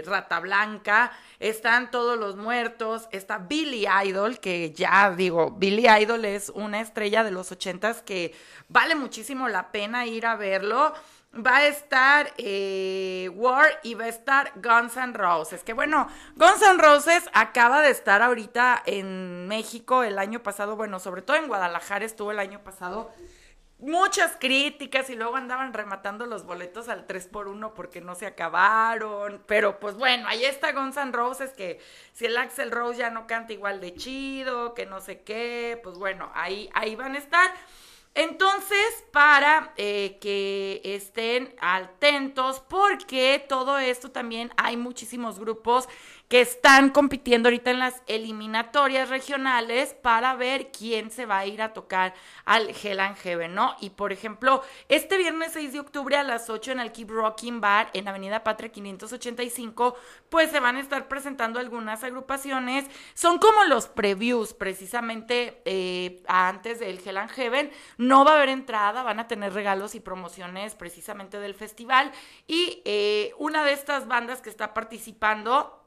Rata 0.05 0.39
Blanca, 0.39 1.11
están 1.39 1.91
todos 1.91 2.17
los 2.17 2.37
muertos, 2.37 3.09
está 3.11 3.39
Billy 3.39 3.85
Idol, 4.05 4.39
que 4.39 4.71
ya 4.71 5.11
digo, 5.11 5.51
Billy 5.51 5.87
Idol 5.87 6.23
es 6.23 6.49
una 6.49 6.79
estrella 6.79 7.23
de 7.23 7.31
los 7.31 7.51
ochentas 7.51 8.01
que 8.01 8.33
vale 8.69 8.95
muchísimo 8.95 9.49
la 9.49 9.71
pena 9.71 10.05
ir 10.05 10.25
a 10.25 10.35
verlo. 10.35 10.93
Va 11.35 11.57
a 11.57 11.67
estar 11.67 12.31
eh, 12.37 13.29
War 13.33 13.79
y 13.81 13.95
va 13.95 14.05
a 14.05 14.07
estar 14.07 14.51
Guns 14.55 14.97
N' 14.97 15.13
Roses. 15.13 15.63
Que 15.63 15.73
bueno, 15.73 16.07
Guns 16.35 16.61
N' 16.61 16.77
Roses 16.77 17.27
acaba 17.33 17.81
de 17.81 17.89
estar 17.89 18.21
ahorita 18.21 18.83
en 18.85 19.47
México 19.47 20.03
el 20.03 20.19
año 20.19 20.43
pasado. 20.43 20.75
Bueno, 20.75 20.99
sobre 20.99 21.23
todo 21.23 21.37
en 21.37 21.47
Guadalajara 21.47 22.05
estuvo 22.05 22.31
el 22.31 22.39
año 22.39 22.63
pasado 22.63 23.11
muchas 23.83 24.37
críticas 24.39 25.09
y 25.09 25.15
luego 25.15 25.35
andaban 25.35 25.73
rematando 25.73 26.25
los 26.25 26.45
boletos 26.45 26.87
al 26.87 27.05
3 27.05 27.27
por 27.27 27.49
1 27.49 27.73
porque 27.73 27.99
no 27.99 28.15
se 28.15 28.25
acabaron. 28.25 29.43
Pero 29.45 29.79
pues 29.79 29.95
bueno, 29.95 30.27
ahí 30.27 30.45
está 30.45 30.71
Guns 30.71 30.97
N' 30.97 31.11
Roses 31.11 31.51
que 31.51 31.79
si 32.13 32.25
el 32.25 32.37
Axel 32.37 32.71
Rose 32.71 32.99
ya 32.99 33.09
no 33.09 33.27
canta 33.27 33.53
igual 33.53 33.81
de 33.81 33.93
chido, 33.93 34.73
que 34.73 34.85
no 34.85 35.01
sé 35.01 35.21
qué, 35.21 35.79
pues 35.83 35.97
bueno, 35.97 36.31
ahí, 36.33 36.69
ahí 36.73 36.95
van 36.95 37.15
a 37.15 37.17
estar. 37.17 37.51
Entonces, 38.15 39.05
para 39.11 39.73
eh, 39.75 40.17
que 40.21 40.81
estén 40.83 41.55
atentos, 41.59 42.59
porque 42.69 43.43
todo 43.49 43.79
esto 43.79 44.11
también 44.11 44.51
hay 44.55 44.77
muchísimos 44.77 45.39
grupos 45.39 45.89
que 46.33 46.41
están 46.41 46.89
compitiendo 46.89 47.47
ahorita 47.47 47.69
en 47.69 47.77
las 47.77 48.01
eliminatorias 48.07 49.09
regionales 49.09 49.93
para 49.93 50.33
ver 50.33 50.71
quién 50.71 51.11
se 51.11 51.27
va 51.27 51.37
a 51.37 51.45
ir 51.45 51.61
a 51.61 51.73
tocar 51.73 52.15
al 52.43 52.69
Hell 52.69 52.99
Heaven, 53.21 53.53
¿no? 53.53 53.75
Y 53.81 53.91
por 53.91 54.11
ejemplo, 54.11 54.63
este 54.89 55.19
viernes 55.19 55.51
6 55.53 55.73
de 55.73 55.79
octubre 55.79 56.17
a 56.17 56.23
las 56.23 56.49
8 56.49 56.71
en 56.71 56.79
el 56.79 56.91
Keep 56.91 57.11
Rocking 57.11 57.61
Bar 57.61 57.91
en 57.93 58.07
Avenida 58.07 58.43
Patria 58.43 58.71
585, 58.71 59.95
pues 60.29 60.49
se 60.49 60.59
van 60.59 60.77
a 60.77 60.79
estar 60.79 61.07
presentando 61.07 61.59
algunas 61.59 62.03
agrupaciones. 62.03 62.85
Son 63.13 63.37
como 63.37 63.65
los 63.65 63.85
previews, 63.85 64.55
precisamente 64.55 65.61
eh, 65.65 66.23
antes 66.27 66.79
del 66.79 66.99
Hell 67.05 67.29
Heaven. 67.29 67.69
No 67.99 68.25
va 68.25 68.31
a 68.31 68.35
haber 68.37 68.49
entrada, 68.49 69.03
van 69.03 69.19
a 69.19 69.27
tener 69.27 69.53
regalos 69.53 69.93
y 69.93 69.99
promociones 69.99 70.73
precisamente 70.73 71.39
del 71.39 71.53
festival. 71.53 72.11
Y 72.47 72.81
eh, 72.85 73.35
una 73.37 73.63
de 73.63 73.73
estas 73.73 74.07
bandas 74.07 74.41
que 74.41 74.49
está 74.49 74.73
participando 74.73 75.82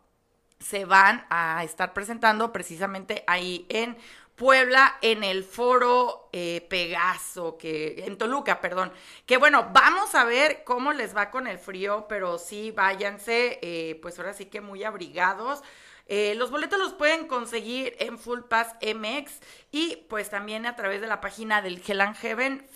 se 0.59 0.85
van 0.85 1.27
a 1.31 1.63
estar 1.65 1.93
presentando 1.93 2.53
precisamente 2.53 3.25
ahí 3.27 3.67
en 3.69 3.97
Puebla 4.37 4.99
en 5.01 5.25
el 5.25 5.45
foro 5.45 6.29
eh, 6.31 6.67
Pegaso, 6.69 7.57
que 7.57 8.05
en 8.07 8.19
Toluca, 8.19 8.61
perdón. 8.61 8.93
Que 9.25 9.39
bueno, 9.39 9.71
vamos 9.73 10.15
a 10.15 10.25
ver 10.25 10.63
cómo 10.65 10.93
les 10.93 11.17
va 11.17 11.31
con 11.31 11.47
el 11.47 11.59
frío, 11.59 12.07
pero 12.07 12.39
sí, 12.39 12.71
váyanse, 12.71 13.59
eh, 13.63 13.99
pues 14.03 14.19
ahora 14.19 14.35
sí 14.35 14.47
que 14.47 14.61
muy 14.61 14.85
abrigados. 14.85 15.63
Eh, 16.07 16.35
los 16.37 16.51
boletos 16.51 16.79
los 16.79 16.93
pueden 16.93 17.27
conseguir 17.27 17.97
en 17.99 18.19
Full 18.19 18.43
Pass 18.43 18.75
MX 18.83 19.41
y 19.73 20.05
pues 20.09 20.29
también 20.31 20.67
a 20.67 20.77
través 20.77 21.01
de 21.01 21.07
la 21.07 21.21
página 21.21 21.63
del 21.63 21.83
Hell 21.85 22.03
Heaven 22.15 22.67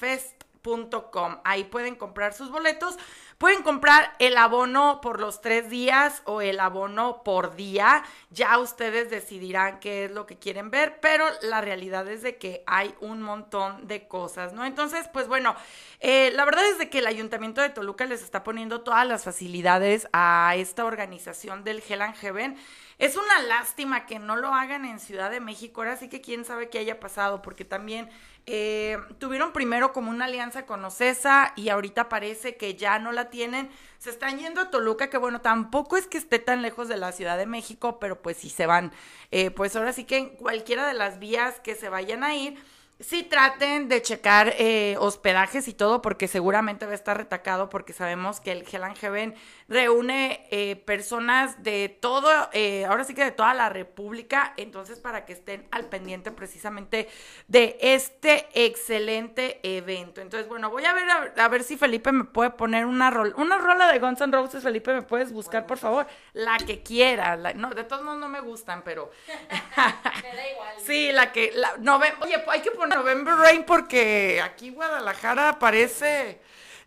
Ahí 1.45 1.65
pueden 1.65 1.97
comprar 1.97 2.33
sus 2.35 2.51
boletos. 2.51 2.97
Pueden 3.39 3.63
comprar 3.63 4.13
el 4.19 4.37
abono 4.37 5.01
por 5.01 5.19
los 5.19 5.41
tres 5.41 5.71
días 5.71 6.21
o 6.27 6.43
el 6.43 6.61
abono 6.61 7.23
por 7.23 7.57
día. 7.57 8.05
Ya 8.29 8.59
ustedes 8.59 9.09
decidirán 9.09 9.81
qué 9.81 10.05
es 10.05 10.11
lo 10.11 10.27
que 10.27 10.39
quieren 10.39 10.71
ver, 10.71 11.01
pero 11.01 11.25
la 11.41 11.63
realidad 11.63 12.07
es 12.09 12.21
de 12.21 12.37
que 12.37 12.63
hay 12.67 12.95
un 13.01 13.23
montón 13.23 13.87
de 13.87 14.07
cosas, 14.07 14.53
¿no? 14.53 14.67
Entonces, 14.67 15.09
pues 15.11 15.27
bueno, 15.27 15.57
eh, 16.01 16.31
la 16.35 16.45
verdad 16.45 16.67
es 16.67 16.79
de 16.79 16.91
que 16.91 16.99
el 16.99 17.07
Ayuntamiento 17.07 17.63
de 17.63 17.71
Toluca 17.71 18.05
les 18.05 18.23
está 18.23 18.45
poniendo 18.45 18.83
todas 18.83 19.07
las 19.07 19.25
facilidades 19.25 20.07
a 20.13 20.53
esta 20.57 20.85
organización 20.85 21.65
del 21.65 21.83
Hell 21.89 22.03
and 22.03 22.17
Heaven. 22.17 22.59
Es 22.99 23.17
una 23.17 23.41
lástima 23.41 24.05
que 24.05 24.19
no 24.19 24.37
lo 24.37 24.49
hagan 24.49 24.85
en 24.85 25.01
Ciudad 25.01 25.31
de 25.31 25.41
México, 25.41 25.81
ahora 25.81 25.97
sí 25.97 26.11
que 26.11 26.21
quién 26.21 26.45
sabe 26.45 26.69
qué 26.69 26.79
haya 26.79 27.01
pasado, 27.01 27.41
porque 27.41 27.65
también 27.65 28.11
eh, 28.47 28.99
tuvieron 29.19 29.53
primero 29.53 29.93
como 29.93 30.11
una 30.11 30.27
alianza 30.27 30.67
con 30.67 30.85
Ocesa 30.85 31.53
y 31.57 31.69
ahorita 31.69 32.09
parece 32.09 32.57
que 32.57 32.75
ya 32.75 32.99
no 32.99 33.13
la 33.13 33.31
tienen. 33.31 33.71
Se 33.99 34.11
están 34.11 34.39
yendo 34.39 34.61
a 34.61 34.71
Toluca, 34.71 35.11
que 35.11 35.19
bueno, 35.19 35.41
tampoco 35.41 35.97
es 35.97 36.07
que 36.07 36.19
esté 36.19 36.39
tan 36.39 36.63
lejos 36.63 36.89
de 36.89 36.97
la 36.97 37.13
Ciudad 37.13 37.39
de 37.39 37.47
México, 37.47 37.99
pero 38.01 38.21
pues 38.21 38.39
si 38.39 38.51
se 38.51 38.67
van. 38.67 38.93
Eh, 39.31 39.51
pues 39.51 39.77
ahora 39.77 39.93
sí 39.93 40.05
que 40.05 40.17
en 40.17 40.29
cualquiera 40.31 40.87
de 40.87 40.95
las 40.95 41.19
vías 41.19 41.61
que 41.61 41.75
se 41.75 41.89
vayan 41.89 42.25
a 42.25 42.35
ir 42.35 42.59
sí 43.01 43.23
traten 43.23 43.89
de 43.89 44.03
checar 44.03 44.55
eh, 44.59 44.97
hospedajes 44.99 45.69
y 45.69 45.75
todo, 45.75 46.03
porque 46.03 46.29
seguramente 46.29 46.87
va 46.87 46.93
a 46.93 46.95
estar 46.95 47.17
retacado, 47.17 47.71
porque 47.71 47.93
sabemos 47.93 48.41
que 48.41 48.53
el 48.53 48.65
Hell 48.71 48.95
Heaven 48.95 49.35
reúne 49.71 50.49
eh, 50.51 50.75
personas 50.75 51.63
de 51.63 51.89
todo, 51.89 52.29
eh, 52.53 52.85
ahora 52.87 53.05
sí 53.05 53.15
que 53.15 53.23
de 53.23 53.31
toda 53.31 53.55
la 53.55 53.69
República, 53.69 54.53
entonces 54.57 54.99
para 54.99 55.25
que 55.25 55.33
estén 55.33 55.69
al 55.71 55.87
pendiente 55.87 56.33
precisamente 56.33 57.09
de 57.47 57.79
este 57.81 58.49
excelente 58.53 59.61
evento. 59.63 60.21
Entonces, 60.21 60.49
bueno, 60.49 60.71
voy 60.71 60.85
a 60.85 60.93
ver 60.93 61.05
a, 61.37 61.49
ver 61.49 61.63
si 61.63 61.77
Felipe 61.77 62.11
me 62.11 62.25
puede 62.25 62.51
poner 62.51 62.85
una 62.85 63.11
rola, 63.11 63.33
una 63.37 63.59
rola 63.59 63.91
de 63.93 64.01
Guns 64.01 64.21
N' 64.21 64.33
Roses, 64.33 64.65
Felipe, 64.65 64.93
¿me 64.93 65.03
puedes 65.03 65.33
buscar, 65.33 65.67
por 65.69 65.79
favor? 65.79 66.09
La 66.33 66.57
que 66.59 66.83
quiera, 66.83 67.37
no, 67.55 67.71
de 67.71 67.85
todos 67.85 68.03
modos 68.03 68.19
no 68.19 68.29
me 68.29 68.41
gustan, 68.41 68.83
pero... 68.83 69.13
me 69.29 70.37
da 70.37 70.51
igual. 70.51 70.75
Sí, 70.85 71.13
la 71.13 71.31
que, 71.31 71.53
la, 71.55 71.77
no, 71.79 72.01
oye, 72.21 72.43
hay 72.49 72.61
que 72.63 72.73
poner 72.73 72.99
November 72.99 73.35
Rain 73.35 73.65
porque 73.65 74.41
aquí 74.43 74.71
Guadalajara 74.71 75.59
parece, 75.59 76.41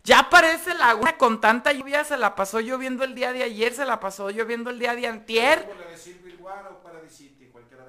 ya 0.04 0.28
parece 0.28 0.74
laguna 0.74 1.16
con 1.16 1.40
tanta 1.40 1.72
lluvia, 1.72 2.04
se 2.04 2.18
la 2.18 2.36
pasó 2.36 2.60
lloviendo 2.60 3.04
el 3.04 3.14
día 3.14 3.32
de 3.32 3.42
ayer, 3.42 3.72
se 3.72 3.86
la 3.86 4.00
pasó 4.00 4.28
lloviendo 4.28 4.68
el 4.68 4.78
día 4.78 4.94
de 4.94 5.06
antier. 5.06 5.66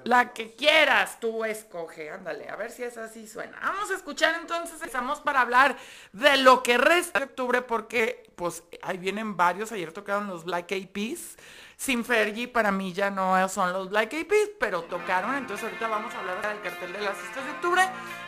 La 0.04 0.32
que 0.32 0.54
quieras, 0.54 1.18
tú 1.20 1.44
escoge, 1.44 2.10
ándale, 2.10 2.48
a 2.48 2.56
ver 2.56 2.70
si 2.70 2.84
es 2.84 2.96
así 2.96 3.26
suena. 3.26 3.58
Vamos 3.60 3.90
a 3.90 3.94
escuchar 3.96 4.36
entonces, 4.40 4.74
empezamos 4.76 5.20
para 5.20 5.40
hablar 5.40 5.76
de 6.12 6.38
lo 6.38 6.62
que 6.62 6.78
resta 6.78 7.18
de 7.18 7.24
octubre, 7.26 7.60
porque 7.60 8.32
pues 8.34 8.62
ahí 8.82 8.96
vienen 8.96 9.36
varios, 9.36 9.72
ayer 9.72 9.92
tocaron 9.92 10.28
los 10.28 10.44
Black 10.44 10.70
Eyed 10.70 10.88
Peas, 10.88 11.36
sin 11.76 12.04
Fergie 12.04 12.48
para 12.48 12.70
mí 12.70 12.94
ya 12.94 13.10
no 13.10 13.46
son 13.48 13.72
los 13.72 13.90
Black 13.90 14.12
Eyed 14.14 14.26
Peas, 14.26 14.48
pero 14.58 14.84
tocaron, 14.84 15.34
entonces 15.34 15.64
ahorita 15.64 15.88
vamos 15.88 16.14
a 16.14 16.20
hablar 16.20 16.40
del 16.40 16.62
cartel 16.62 16.92
de 16.92 17.00
las 17.00 17.16
fiestas 17.18 17.44
de 17.44 17.50
octubre 17.50 17.82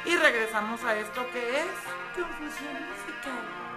y 0.05 0.17
regresamos 0.17 0.83
a 0.83 0.99
esto 0.99 1.25
que 1.33 1.61
es 1.61 1.67
Confusión 2.15 2.75
Musical. 2.75 3.68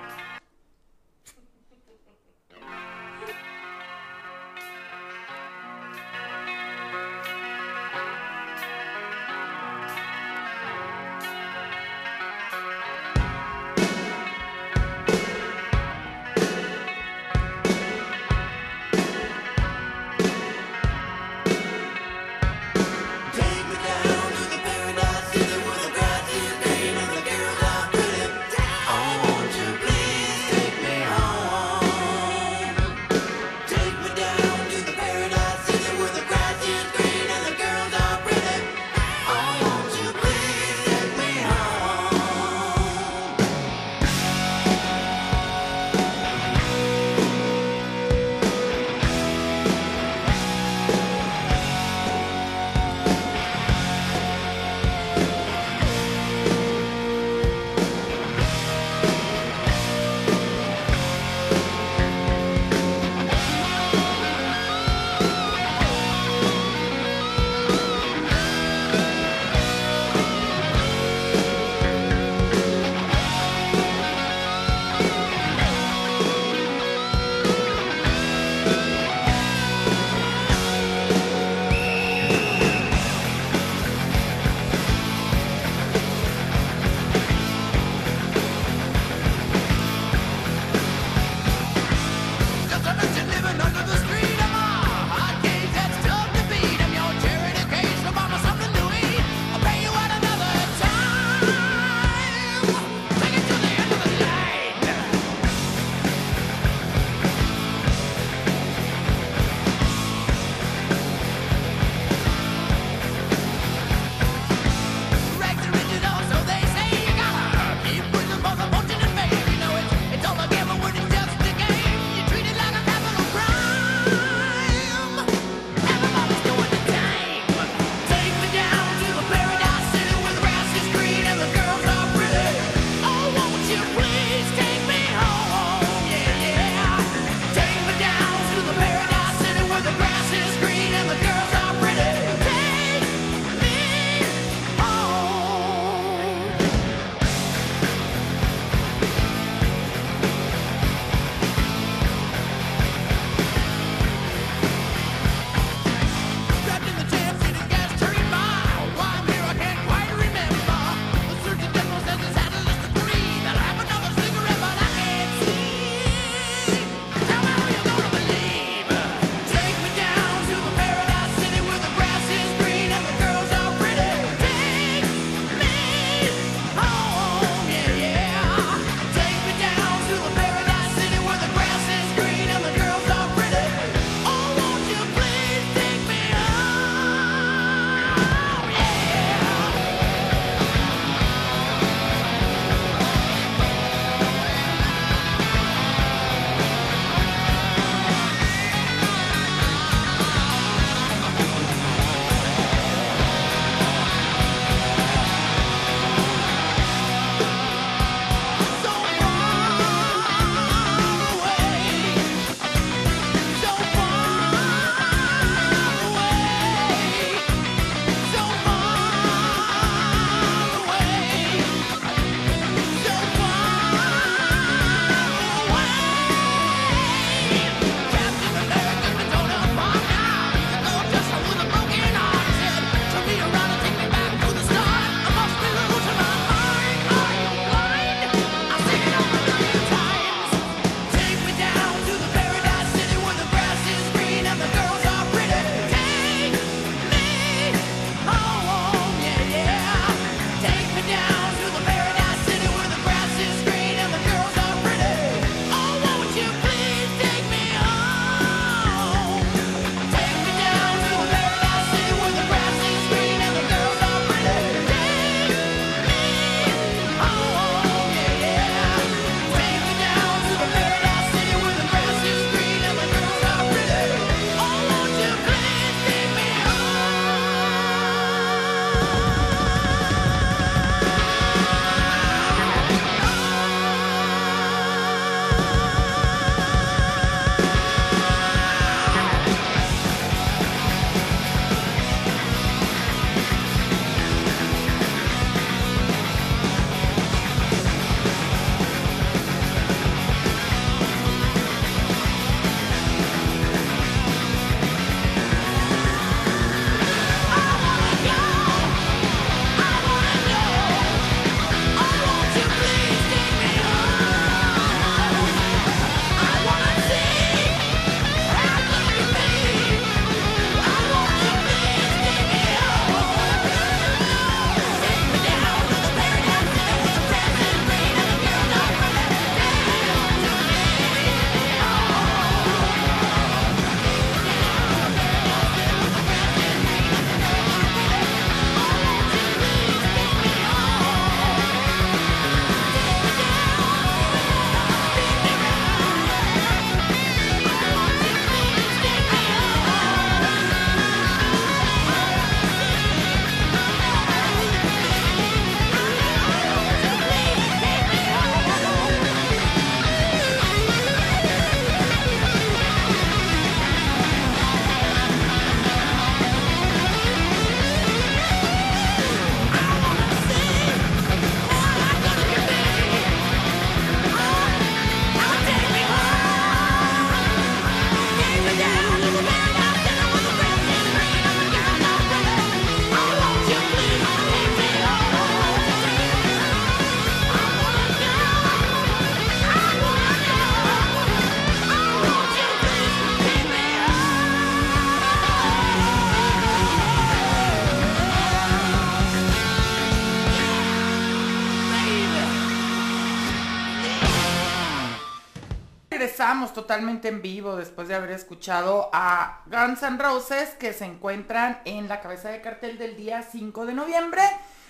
Regresamos 406.52 406.74
totalmente 406.74 407.30
en 407.30 407.42
vivo 407.42 407.78
después 407.78 408.10
de 408.10 408.16
haber 408.16 408.32
escuchado 408.32 409.10
a 409.14 409.62
Guns 409.68 410.04
N' 410.04 410.18
Roses 410.18 410.72
que 410.72 410.92
se 410.92 411.06
encuentran 411.06 411.80
en 411.86 412.10
la 412.10 412.20
cabeza 412.20 412.50
de 412.50 412.60
cartel 412.60 412.98
del 412.98 413.16
día 413.16 413.42
5 413.42 413.86
de 413.86 413.94
noviembre. 413.94 414.42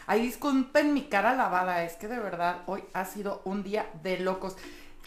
Ay, 0.07 0.23
disculpen 0.23 0.91
mi 0.95 1.03
cara 1.03 1.35
lavada, 1.35 1.83
es 1.83 1.93
que 1.97 2.07
de 2.07 2.17
verdad 2.17 2.63
hoy 2.65 2.83
ha 2.93 3.05
sido 3.05 3.43
un 3.45 3.61
día 3.61 3.85
de 4.01 4.19
locos. 4.19 4.57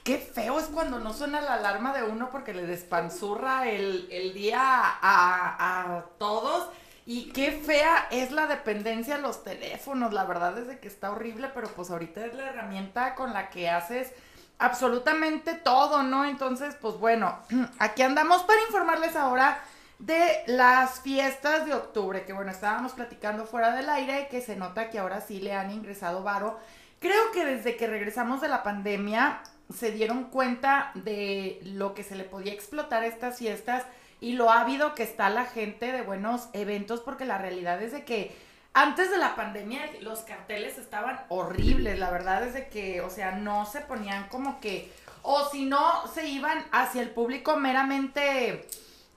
Qué 0.04 0.18
feo 0.18 0.60
es 0.60 0.66
cuando 0.66 1.00
no 1.00 1.12
suena 1.12 1.40
la 1.40 1.54
alarma 1.54 1.92
de 1.92 2.04
uno 2.04 2.30
porque 2.30 2.54
le 2.54 2.66
despanzurra 2.66 3.68
el, 3.68 4.06
el 4.12 4.32
día 4.32 4.60
a, 4.62 5.96
a 5.96 6.04
todos. 6.18 6.68
Y 7.04 7.32
qué 7.32 7.50
fea 7.50 8.06
es 8.12 8.30
la 8.30 8.46
dependencia 8.46 9.16
a 9.16 9.18
los 9.18 9.42
teléfonos, 9.42 10.12
la 10.12 10.24
verdad 10.24 10.56
es 10.56 10.78
que 10.78 10.86
está 10.86 11.10
horrible, 11.10 11.50
pero 11.52 11.66
pues 11.66 11.90
ahorita 11.90 12.24
es 12.24 12.34
la 12.34 12.50
herramienta 12.50 13.16
con 13.16 13.32
la 13.32 13.50
que 13.50 13.68
haces 13.68 14.12
absolutamente 14.58 15.54
todo, 15.54 16.02
¿no? 16.02 16.24
Entonces, 16.24 16.76
pues 16.80 16.96
bueno, 16.96 17.38
aquí 17.78 18.02
andamos 18.02 18.42
para 18.44 18.62
informarles 18.62 19.16
ahora 19.16 19.62
de 19.98 20.42
las 20.46 21.00
fiestas 21.00 21.66
de 21.66 21.74
octubre, 21.74 22.24
que 22.24 22.32
bueno, 22.32 22.50
estábamos 22.50 22.92
platicando 22.92 23.46
fuera 23.46 23.74
del 23.74 23.88
aire, 23.88 24.28
que 24.30 24.40
se 24.40 24.56
nota 24.56 24.90
que 24.90 24.98
ahora 24.98 25.20
sí 25.20 25.40
le 25.40 25.54
han 25.54 25.70
ingresado 25.70 26.22
varo. 26.22 26.58
Creo 27.00 27.32
que 27.32 27.44
desde 27.44 27.76
que 27.76 27.86
regresamos 27.86 28.40
de 28.40 28.48
la 28.48 28.62
pandemia 28.62 29.42
se 29.72 29.92
dieron 29.92 30.24
cuenta 30.24 30.90
de 30.94 31.60
lo 31.64 31.94
que 31.94 32.04
se 32.04 32.16
le 32.16 32.24
podía 32.24 32.52
explotar 32.52 33.02
a 33.02 33.06
estas 33.06 33.38
fiestas 33.38 33.84
y 34.20 34.32
lo 34.32 34.50
ávido 34.50 34.94
que 34.94 35.02
está 35.02 35.30
la 35.30 35.44
gente 35.44 35.92
de 35.92 36.02
buenos 36.02 36.48
eventos, 36.52 37.00
porque 37.00 37.24
la 37.24 37.38
realidad 37.38 37.82
es 37.82 37.92
de 37.92 38.04
que 38.04 38.34
antes 38.74 39.10
de 39.10 39.18
la 39.18 39.36
pandemia 39.36 39.80
los 40.00 40.20
carteles 40.20 40.78
estaban 40.78 41.20
horribles, 41.28 41.98
la 41.98 42.10
verdad 42.10 42.42
es 42.42 42.54
de 42.54 42.68
que, 42.68 43.00
o 43.00 43.08
sea, 43.08 43.32
no 43.32 43.64
se 43.66 43.80
ponían 43.80 44.28
como 44.28 44.60
que, 44.60 44.92
o 45.22 45.48
si 45.48 45.64
no, 45.64 46.06
se 46.08 46.26
iban 46.28 46.64
hacia 46.72 47.00
el 47.00 47.10
público 47.10 47.56
meramente 47.56 48.66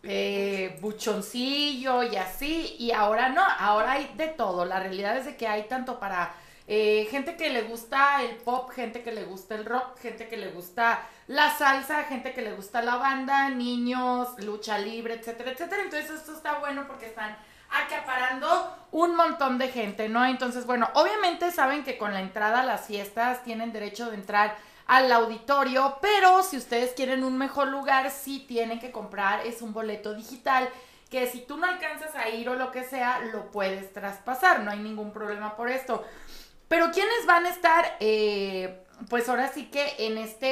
eh, 0.03 0.77
buchoncillo 0.79 2.03
y 2.03 2.15
así, 2.17 2.75
y 2.77 2.91
ahora 2.91 3.29
no, 3.29 3.43
ahora 3.43 3.93
hay 3.93 4.13
de 4.15 4.27
todo, 4.27 4.63
la 4.63 4.79
realidad 4.79 5.17
es 5.17 5.25
de 5.25 5.35
que 5.35 5.47
hay 5.47 5.63
tanto 5.63 5.99
para 5.99 6.33
eh, 6.67 7.07
gente 7.09 7.35
que 7.35 7.49
le 7.49 7.63
gusta 7.63 8.21
el 8.21 8.35
pop, 8.35 8.69
gente 8.69 9.01
que 9.01 9.11
le 9.11 9.23
gusta 9.23 9.55
el 9.55 9.65
rock, 9.65 9.97
gente 9.99 10.27
que 10.27 10.37
le 10.37 10.51
gusta 10.51 11.01
la 11.25 11.49
salsa, 11.57 12.03
gente 12.03 12.31
que 12.33 12.43
le 12.43 12.53
gusta 12.53 12.83
la 12.83 12.97
banda, 12.97 13.49
niños, 13.49 14.37
lucha 14.43 14.77
libre, 14.77 15.15
etcétera, 15.15 15.51
etcétera, 15.51 15.81
entonces 15.81 16.11
esto 16.11 16.33
está 16.33 16.59
bueno 16.59 16.85
porque 16.85 17.07
están 17.07 17.35
acaparando 17.69 18.75
un 18.91 19.15
montón 19.15 19.57
de 19.57 19.67
gente, 19.69 20.09
¿no? 20.09 20.25
Entonces, 20.25 20.65
bueno, 20.65 20.89
obviamente 20.93 21.51
saben 21.51 21.83
que 21.83 21.97
con 21.97 22.13
la 22.13 22.21
entrada 22.21 22.61
a 22.61 22.65
las 22.65 22.87
fiestas 22.87 23.43
tienen 23.43 23.73
derecho 23.73 24.09
de 24.09 24.15
entrar 24.15 24.55
al 24.87 25.11
auditorio, 25.11 25.97
pero 26.01 26.43
si 26.43 26.57
ustedes 26.57 26.93
quieren 26.93 27.23
un 27.23 27.37
mejor 27.37 27.67
lugar, 27.67 28.09
sí 28.09 28.45
tienen 28.47 28.79
que 28.79 28.91
comprar, 28.91 29.45
es 29.45 29.61
un 29.61 29.73
boleto 29.73 30.13
digital 30.13 30.69
que 31.09 31.27
si 31.27 31.41
tú 31.41 31.57
no 31.57 31.67
alcanzas 31.67 32.15
a 32.15 32.29
ir 32.29 32.49
o 32.49 32.55
lo 32.55 32.71
que 32.71 32.83
sea, 32.83 33.19
lo 33.19 33.51
puedes 33.51 33.93
traspasar, 33.93 34.61
no 34.61 34.71
hay 34.71 34.79
ningún 34.79 35.11
problema 35.11 35.55
por 35.55 35.69
esto. 35.69 36.05
Pero 36.67 36.91
¿quiénes 36.91 37.25
van 37.25 37.45
a 37.45 37.49
estar, 37.49 37.95
eh, 37.99 38.83
pues 39.09 39.29
ahora 39.29 39.47
sí 39.47 39.67
que 39.67 39.95
en 39.99 40.17
este, 40.17 40.47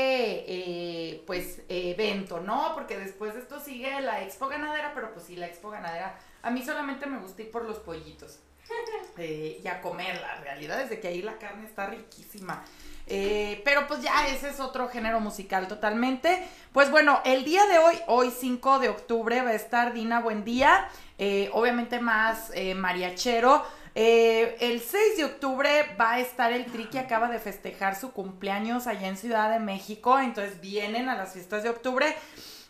eh, 0.48 1.24
pues, 1.28 1.62
evento, 1.68 2.40
¿no? 2.40 2.72
Porque 2.74 2.98
después 2.98 3.34
de 3.34 3.42
esto 3.42 3.60
sigue 3.60 4.00
la 4.02 4.22
Expo 4.22 4.48
Ganadera, 4.48 4.94
pero 4.94 5.12
pues 5.14 5.26
sí, 5.26 5.36
la 5.36 5.48
Expo 5.48 5.72
Ganadera 5.72 6.18
a 6.46 6.52
mí 6.52 6.64
solamente 6.64 7.08
me 7.08 7.18
gusta 7.18 7.42
ir 7.42 7.50
por 7.50 7.66
los 7.66 7.80
pollitos 7.80 8.38
eh, 9.18 9.60
y 9.64 9.68
a 9.68 9.82
comer. 9.82 10.22
La 10.22 10.36
realidad 10.36 10.80
es 10.80 10.92
de 10.92 11.00
que 11.00 11.08
ahí 11.08 11.24
la 11.24 11.40
carne 11.40 11.66
está 11.66 11.88
riquísima. 11.88 12.64
Eh, 13.08 13.62
pero 13.66 13.88
pues 13.88 14.02
ya 14.02 14.28
ese 14.28 14.50
es 14.50 14.60
otro 14.60 14.88
género 14.88 15.20
musical 15.20 15.68
totalmente. 15.68 16.48
Pues 16.72 16.92
bueno, 16.92 17.20
el 17.26 17.44
día 17.44 17.66
de 17.66 17.80
hoy, 17.80 17.96
hoy 18.08 18.32
5 18.32 18.78
de 18.78 18.90
octubre, 18.90 19.42
va 19.42 19.50
a 19.50 19.54
estar 19.54 19.94
Dina 19.94 20.20
Buendía, 20.20 20.88
eh, 21.18 21.50
obviamente 21.54 22.00
más 22.00 22.52
mariachero. 22.76 23.66
el 23.96 24.82
6 24.82 25.18
de 25.18 25.26
octubre 25.26 25.96
va 26.00 26.14
a 26.14 26.20
estar 26.20 26.52
el 26.52 26.66
Tri 26.66 26.86
que 26.90 27.00
acaba 27.00 27.28
de 27.28 27.40
festejar 27.40 27.96
su 27.96 28.12
cumpleaños 28.12 28.86
allá 28.86 29.08
en 29.08 29.18
Ciudad 29.18 29.50
de 29.50 29.60
México, 29.60 30.20
entonces 30.20 30.62
vienen 30.62 31.10
a 31.10 31.16
las 31.16 31.34
fiestas 31.34 31.64
de 31.64 31.70
octubre. 31.70 32.16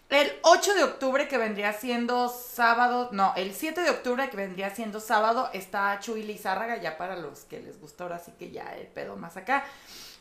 El 0.09 0.31
8 0.43 0.75
de 0.75 0.83
octubre, 0.83 1.27
que 1.27 1.37
vendría 1.37 1.73
siendo 1.73 2.29
sábado, 2.29 3.09
no, 3.11 3.33
el 3.35 3.53
7 3.53 3.81
de 3.81 3.89
octubre, 3.89 4.29
que 4.29 4.37
vendría 4.37 4.69
siendo 4.69 4.99
sábado, 4.99 5.49
está 5.51 5.99
Chuy 5.99 6.21
Lizárraga, 6.21 6.77
ya 6.77 6.97
para 6.97 7.15
los 7.15 7.45
que 7.45 7.59
les 7.59 7.81
gusta 7.81 8.03
ahora 8.03 8.19
sí 8.19 8.31
que 8.37 8.51
ya 8.51 8.75
el 8.75 8.85
pedo 8.85 9.15
más 9.15 9.35
acá. 9.35 9.65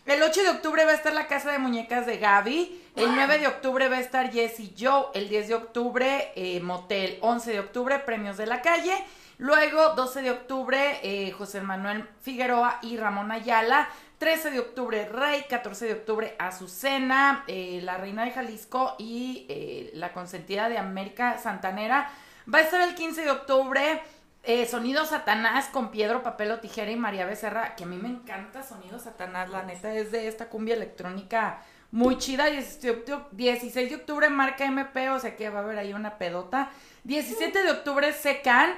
El 0.07 0.23
8 0.23 0.42
de 0.42 0.49
octubre 0.51 0.85
va 0.85 0.92
a 0.92 0.94
estar 0.94 1.12
la 1.12 1.27
casa 1.27 1.51
de 1.51 1.59
muñecas 1.59 2.05
de 2.07 2.18
Gaby. 2.18 2.83
El 2.94 3.14
9 3.14 3.38
de 3.38 3.47
octubre 3.47 3.88
va 3.88 3.97
a 3.97 4.01
estar 4.01 4.31
Jessie 4.31 4.75
Joe. 4.79 5.07
El 5.14 5.31
10 5.31 5.49
de 5.49 5.55
octubre, 5.55 6.33
eh, 6.35 6.61
Motel. 6.61 7.18
11 7.23 7.53
de 7.53 7.61
octubre, 7.61 7.99
Premios 8.01 8.37
de 8.37 8.47
la 8.47 8.61
Calle. 8.61 8.92
Luego, 9.38 9.94
12 9.94 10.20
de 10.20 10.31
octubre, 10.31 11.01
eh, 11.03 11.33
José 11.33 11.62
Manuel 11.62 12.07
Figueroa 12.20 12.81
y 12.83 12.99
Ramón 12.99 13.33
Ayala. 13.33 13.88
13 14.25 14.53
de 14.53 14.59
octubre 14.59 15.07
Rey, 15.07 15.45
14 15.51 15.85
de 15.85 15.93
octubre 15.93 16.35
Azucena, 16.39 17.45
eh, 17.47 17.81
la 17.83 17.99
Reina 17.99 18.25
de 18.25 18.31
Jalisco 18.31 18.95
y 18.99 19.45
eh, 19.51 19.91
la 19.93 20.15
consentida 20.15 20.71
de 20.71 20.79
América 20.79 21.37
Santanera. 21.37 22.11
Va 22.53 22.61
a 22.61 22.63
estar 22.63 22.81
el 22.81 22.95
15 22.95 23.21
de 23.21 23.31
octubre 23.31 24.01
eh, 24.43 24.65
Sonido 24.65 25.05
Satanás 25.05 25.67
con 25.71 25.91
Piedro 25.91 26.23
Papel 26.23 26.59
Tijera 26.59 26.91
y 26.91 26.97
María 26.97 27.27
Becerra, 27.27 27.77
que 27.77 27.85
a 27.85 27.87
mí 27.87 27.99
me 27.99 28.09
encanta 28.09 28.63
Sonido 28.63 28.99
Satanás, 28.99 29.51
la 29.51 29.63
neta 29.63 29.93
es 29.93 30.11
de 30.11 30.27
esta 30.27 30.49
cumbia 30.49 30.75
electrónica 30.75 31.61
muy 31.91 32.17
chida. 32.17 32.47
16 32.47 33.91
de 33.91 33.95
octubre 33.95 34.31
marca 34.31 34.65
MP, 34.65 35.11
o 35.11 35.21
sea 35.21 35.37
que 35.37 35.51
va 35.51 35.59
a 35.59 35.63
haber 35.65 35.77
ahí 35.77 35.93
una 35.93 36.17
pedota. 36.17 36.71
17 37.05 37.63
de 37.63 37.71
octubre 37.71 38.11
Secan. 38.15 38.75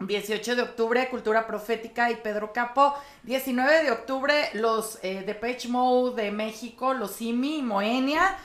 18 0.00 0.56
de 0.56 0.62
octubre, 0.62 1.08
Cultura 1.08 1.46
Profética 1.46 2.10
y 2.10 2.16
Pedro 2.16 2.52
Capo. 2.52 2.94
19 3.22 3.84
de 3.84 3.90
octubre, 3.90 4.50
los 4.52 4.98
eh, 5.02 5.22
Depeche 5.26 5.68
Mode 5.68 6.22
de 6.22 6.30
México, 6.30 6.92
los 6.92 7.12
Simi 7.12 7.58
y 7.58 7.62
Moenia. 7.62 8.36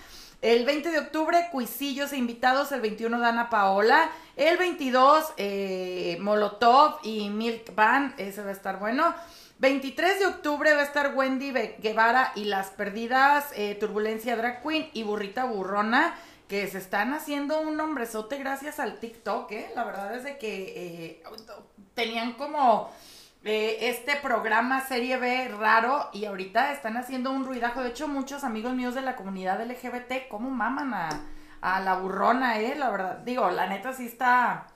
El 0.42 0.66
20 0.66 0.90
de 0.90 1.00
octubre, 1.00 1.50
Cuisillos 1.52 2.14
e 2.14 2.18
invitados. 2.18 2.72
El 2.72 2.82
21, 2.82 3.20
Dana 3.20 3.50
Paola. 3.50 4.10
El 4.38 4.58
22, 4.58 5.34
eh, 5.38 6.18
Molotov 6.22 7.00
y 7.04 7.30
Milk 7.30 7.76
Band. 7.76 8.20
Ese 8.20 8.42
va 8.42 8.50
a 8.50 8.54
estar 8.54 8.80
bueno. 8.80 9.14
23 9.60 10.20
de 10.20 10.26
octubre 10.26 10.74
va 10.74 10.82
a 10.82 10.86
estar 10.86 11.14
Wendy 11.16 11.52
Guevara 11.52 12.32
y 12.36 12.46
Las 12.46 12.70
Perdidas, 12.70 13.52
eh, 13.56 13.76
Turbulencia 13.80 14.36
Drag 14.36 14.64
Queen 14.64 14.90
y 14.94 15.04
Burrita 15.04 15.44
Burrona 15.46 16.16
que 16.52 16.68
se 16.68 16.80
están 16.80 17.14
haciendo 17.14 17.62
un 17.62 17.80
hombrezote 17.80 18.38
gracias 18.38 18.82
al 18.82 19.00
TikTok, 19.00 19.50
¿eh? 19.54 19.72
La 19.74 19.86
verdad 19.86 20.14
es 20.14 20.26
de 20.26 20.38
que 20.38 20.74
eh, 20.76 21.24
tenían 21.94 22.34
como 22.34 22.92
eh, 23.46 23.78
este 23.80 24.18
programa 24.18 24.82
Serie 24.82 25.16
B 25.16 25.48
raro 25.48 26.10
y 26.12 26.26
ahorita 26.26 26.74
están 26.74 26.98
haciendo 26.98 27.32
un 27.32 27.46
ruidajo. 27.46 27.82
De 27.82 27.88
hecho, 27.88 28.10
muchos 28.10 28.44
amigos 28.44 28.74
míos 28.74 28.96
de 28.96 29.02
la 29.02 29.16
comunidad 29.16 29.66
LGBT, 29.66 30.28
¿cómo 30.30 30.50
maman 30.50 30.94
a, 30.94 31.08
a 31.62 31.80
la 31.80 31.96
burrona, 31.96 32.60
eh? 32.60 32.76
La 32.76 32.90
verdad, 32.90 33.20
digo, 33.20 33.50
la 33.50 33.68
neta 33.68 33.94
sí 33.94 34.06
está 34.06 34.68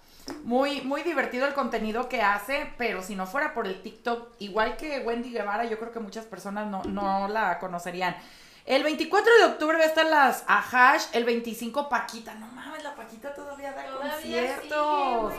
muy, 0.45 0.79
muy 0.79 1.03
divertido 1.03 1.45
el 1.45 1.53
contenido 1.53 2.07
que 2.07 2.21
hace, 2.21 2.71
pero 2.77 3.03
si 3.03 3.17
no 3.17 3.27
fuera 3.27 3.53
por 3.53 3.67
el 3.67 3.81
TikTok, 3.81 4.35
igual 4.39 4.77
que 4.77 4.99
Wendy 4.99 5.29
Guevara, 5.29 5.65
yo 5.65 5.77
creo 5.77 5.91
que 5.91 5.99
muchas 5.99 6.23
personas 6.23 6.67
no, 6.67 6.83
no 6.83 7.27
la 7.27 7.59
conocerían. 7.59 8.15
El 8.65 8.83
24 8.83 9.31
de 9.37 9.43
octubre 9.45 9.77
va 9.77 9.83
a 9.83 9.87
estar 9.87 10.05
las 10.07 10.43
Ahash, 10.47 11.03
el 11.13 11.23
25 11.23 11.87
Paquita. 11.87 12.33
No 12.33 12.47
mames, 12.47 12.83
la 12.83 12.95
Paquita 12.95 13.33
todavía 13.35 13.71
da 13.73 13.85
conciertos. 13.85 14.69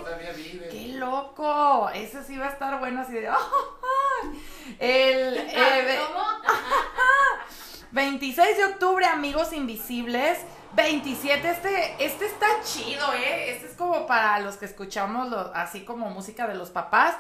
Todavía 0.01 0.33
vive. 0.33 0.69
¡Qué 0.69 0.89
loco! 0.97 1.89
Ese 1.93 2.23
sí 2.23 2.37
va 2.37 2.47
a 2.47 2.51
estar 2.51 2.79
bueno 2.79 3.01
así 3.01 3.15
de... 3.15 3.29
El... 4.79 5.37
eh, 5.51 5.99
¿Cómo? 6.07 6.25
26 7.91 8.57
de 8.59 8.65
octubre, 8.65 9.07
Amigos 9.07 9.53
Invisibles. 9.53 10.39
27, 10.75 11.51
este, 11.51 12.05
este 12.05 12.27
está 12.27 12.47
chido, 12.63 13.13
¿eh? 13.15 13.53
Este 13.55 13.67
es 13.69 13.73
como 13.75 14.07
para 14.07 14.39
los 14.41 14.57
que 14.57 14.67
escuchamos 14.67 15.31
lo- 15.31 15.53
así 15.55 15.85
como 15.85 16.11
música 16.11 16.47
de 16.47 16.55
los 16.55 16.71
papás. 16.71 17.17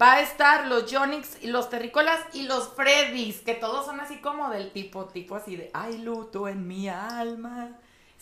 Va 0.00 0.14
a 0.14 0.20
estar 0.20 0.66
los 0.66 0.92
Jonix 0.92 1.42
los 1.44 1.70
Terrícolas 1.70 2.20
y 2.34 2.42
los 2.42 2.68
Freddys, 2.68 3.40
que 3.40 3.54
todos 3.54 3.86
son 3.86 4.00
así 4.00 4.18
como 4.18 4.50
del 4.50 4.70
tipo, 4.70 5.06
tipo 5.06 5.34
así 5.34 5.56
de, 5.56 5.70
ay, 5.72 5.98
luto 5.98 6.46
en 6.46 6.66
mi 6.66 6.88
alma. 6.88 7.70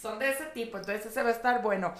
Son 0.01 0.19
de 0.19 0.31
ese 0.31 0.45
tipo, 0.47 0.79
entonces 0.79 1.07
ese 1.07 1.23
va 1.23 1.31
a 1.31 1.33
estar 1.33 1.63
bueno. 1.63 1.93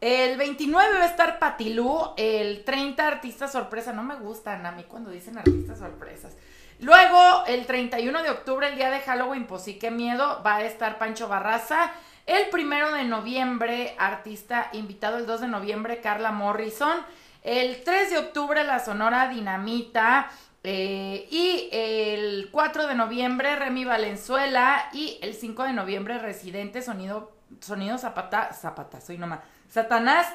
El 0.00 0.36
29 0.36 0.98
va 0.98 1.04
a 1.04 1.08
estar 1.08 1.38
Patilú, 1.38 2.10
el 2.16 2.64
30 2.64 3.06
artista 3.06 3.48
sorpresa, 3.48 3.92
no 3.92 4.02
me 4.02 4.16
gustan 4.16 4.66
a 4.66 4.72
mí 4.72 4.84
cuando 4.84 5.10
dicen 5.10 5.38
artistas 5.38 5.78
sorpresas. 5.78 6.34
Luego, 6.80 7.44
el 7.46 7.66
31 7.66 8.22
de 8.22 8.30
octubre, 8.30 8.68
el 8.68 8.76
día 8.76 8.90
de 8.90 9.00
Halloween, 9.00 9.46
pues 9.46 9.62
sí, 9.62 9.78
qué 9.78 9.90
miedo, 9.90 10.42
va 10.44 10.56
a 10.56 10.64
estar 10.64 10.98
Pancho 10.98 11.28
Barraza. 11.28 11.92
El 12.26 12.48
primero 12.50 12.92
de 12.92 13.04
noviembre, 13.04 13.94
artista 13.98 14.70
invitado 14.72 15.18
el 15.18 15.26
2 15.26 15.42
de 15.42 15.48
noviembre, 15.48 16.00
Carla 16.00 16.32
Morrison. 16.32 16.98
El 17.44 17.84
3 17.84 18.10
de 18.10 18.18
octubre, 18.18 18.64
la 18.64 18.80
Sonora 18.80 19.28
Dinamita. 19.28 20.30
Eh, 20.66 21.28
y 21.30 21.68
el 21.72 22.48
4 22.50 22.86
de 22.86 22.94
noviembre, 22.94 23.54
Remy 23.54 23.84
Valenzuela. 23.84 24.88
Y 24.94 25.18
el 25.20 25.34
5 25.34 25.62
de 25.64 25.74
noviembre, 25.74 26.18
Residente, 26.18 26.80
Sonido, 26.80 27.32
sonido 27.60 27.98
Zapata, 27.98 28.52
Zapata, 28.54 29.00
soy 29.02 29.18
nomás. 29.18 29.40
Satanás 29.68 30.26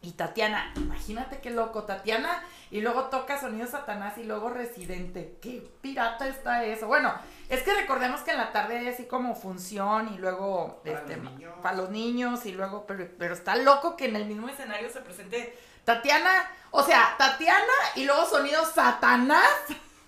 y 0.00 0.12
Tatiana. 0.12 0.72
Imagínate 0.76 1.40
qué 1.40 1.50
loco, 1.50 1.82
Tatiana. 1.84 2.42
Y 2.70 2.80
luego 2.80 3.04
toca 3.04 3.38
Sonido 3.38 3.66
Satanás 3.66 4.16
y 4.16 4.24
luego 4.24 4.48
Residente. 4.48 5.36
Qué 5.42 5.70
pirata 5.82 6.28
está 6.28 6.64
eso. 6.64 6.86
Bueno, 6.86 7.12
es 7.50 7.62
que 7.62 7.74
recordemos 7.74 8.22
que 8.22 8.30
en 8.30 8.38
la 8.38 8.52
tarde 8.52 8.78
hay 8.78 8.88
así 8.88 9.04
como 9.04 9.34
función 9.34 10.14
y 10.14 10.18
luego 10.18 10.80
Para 10.82 11.00
este, 11.00 11.16
los 11.16 11.24
niños. 11.24 11.54
para 11.62 11.76
los 11.76 11.90
niños 11.90 12.46
y 12.46 12.52
luego, 12.52 12.86
pero, 12.86 13.06
pero 13.18 13.34
está 13.34 13.54
loco 13.56 13.96
que 13.96 14.06
en 14.06 14.16
el 14.16 14.24
mismo 14.24 14.48
escenario 14.48 14.88
se 14.88 15.00
presente 15.00 15.58
Tatiana, 15.88 16.50
o 16.70 16.82
sea, 16.82 17.14
Tatiana 17.16 17.72
y 17.94 18.04
luego 18.04 18.26
sonido 18.26 18.62
Satanás. 18.66 19.48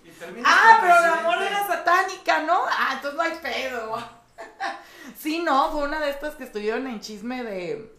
Y 0.04 0.10
Ah, 0.44 0.76
pero 0.82 0.94
la 1.00 1.22
morra 1.22 1.46
era 1.46 1.66
satánica, 1.66 2.42
¿no? 2.42 2.60
Ah, 2.68 2.90
entonces 2.96 3.14
no 3.16 3.22
hay 3.22 3.38
pedo. 3.40 4.20
Sí, 5.18 5.40
no, 5.40 5.72
fue 5.72 5.84
una 5.84 5.98
de 5.98 6.10
estas 6.10 6.34
que 6.34 6.44
estuvieron 6.44 6.86
en 6.86 7.00
chisme 7.00 7.42
de 7.42 7.92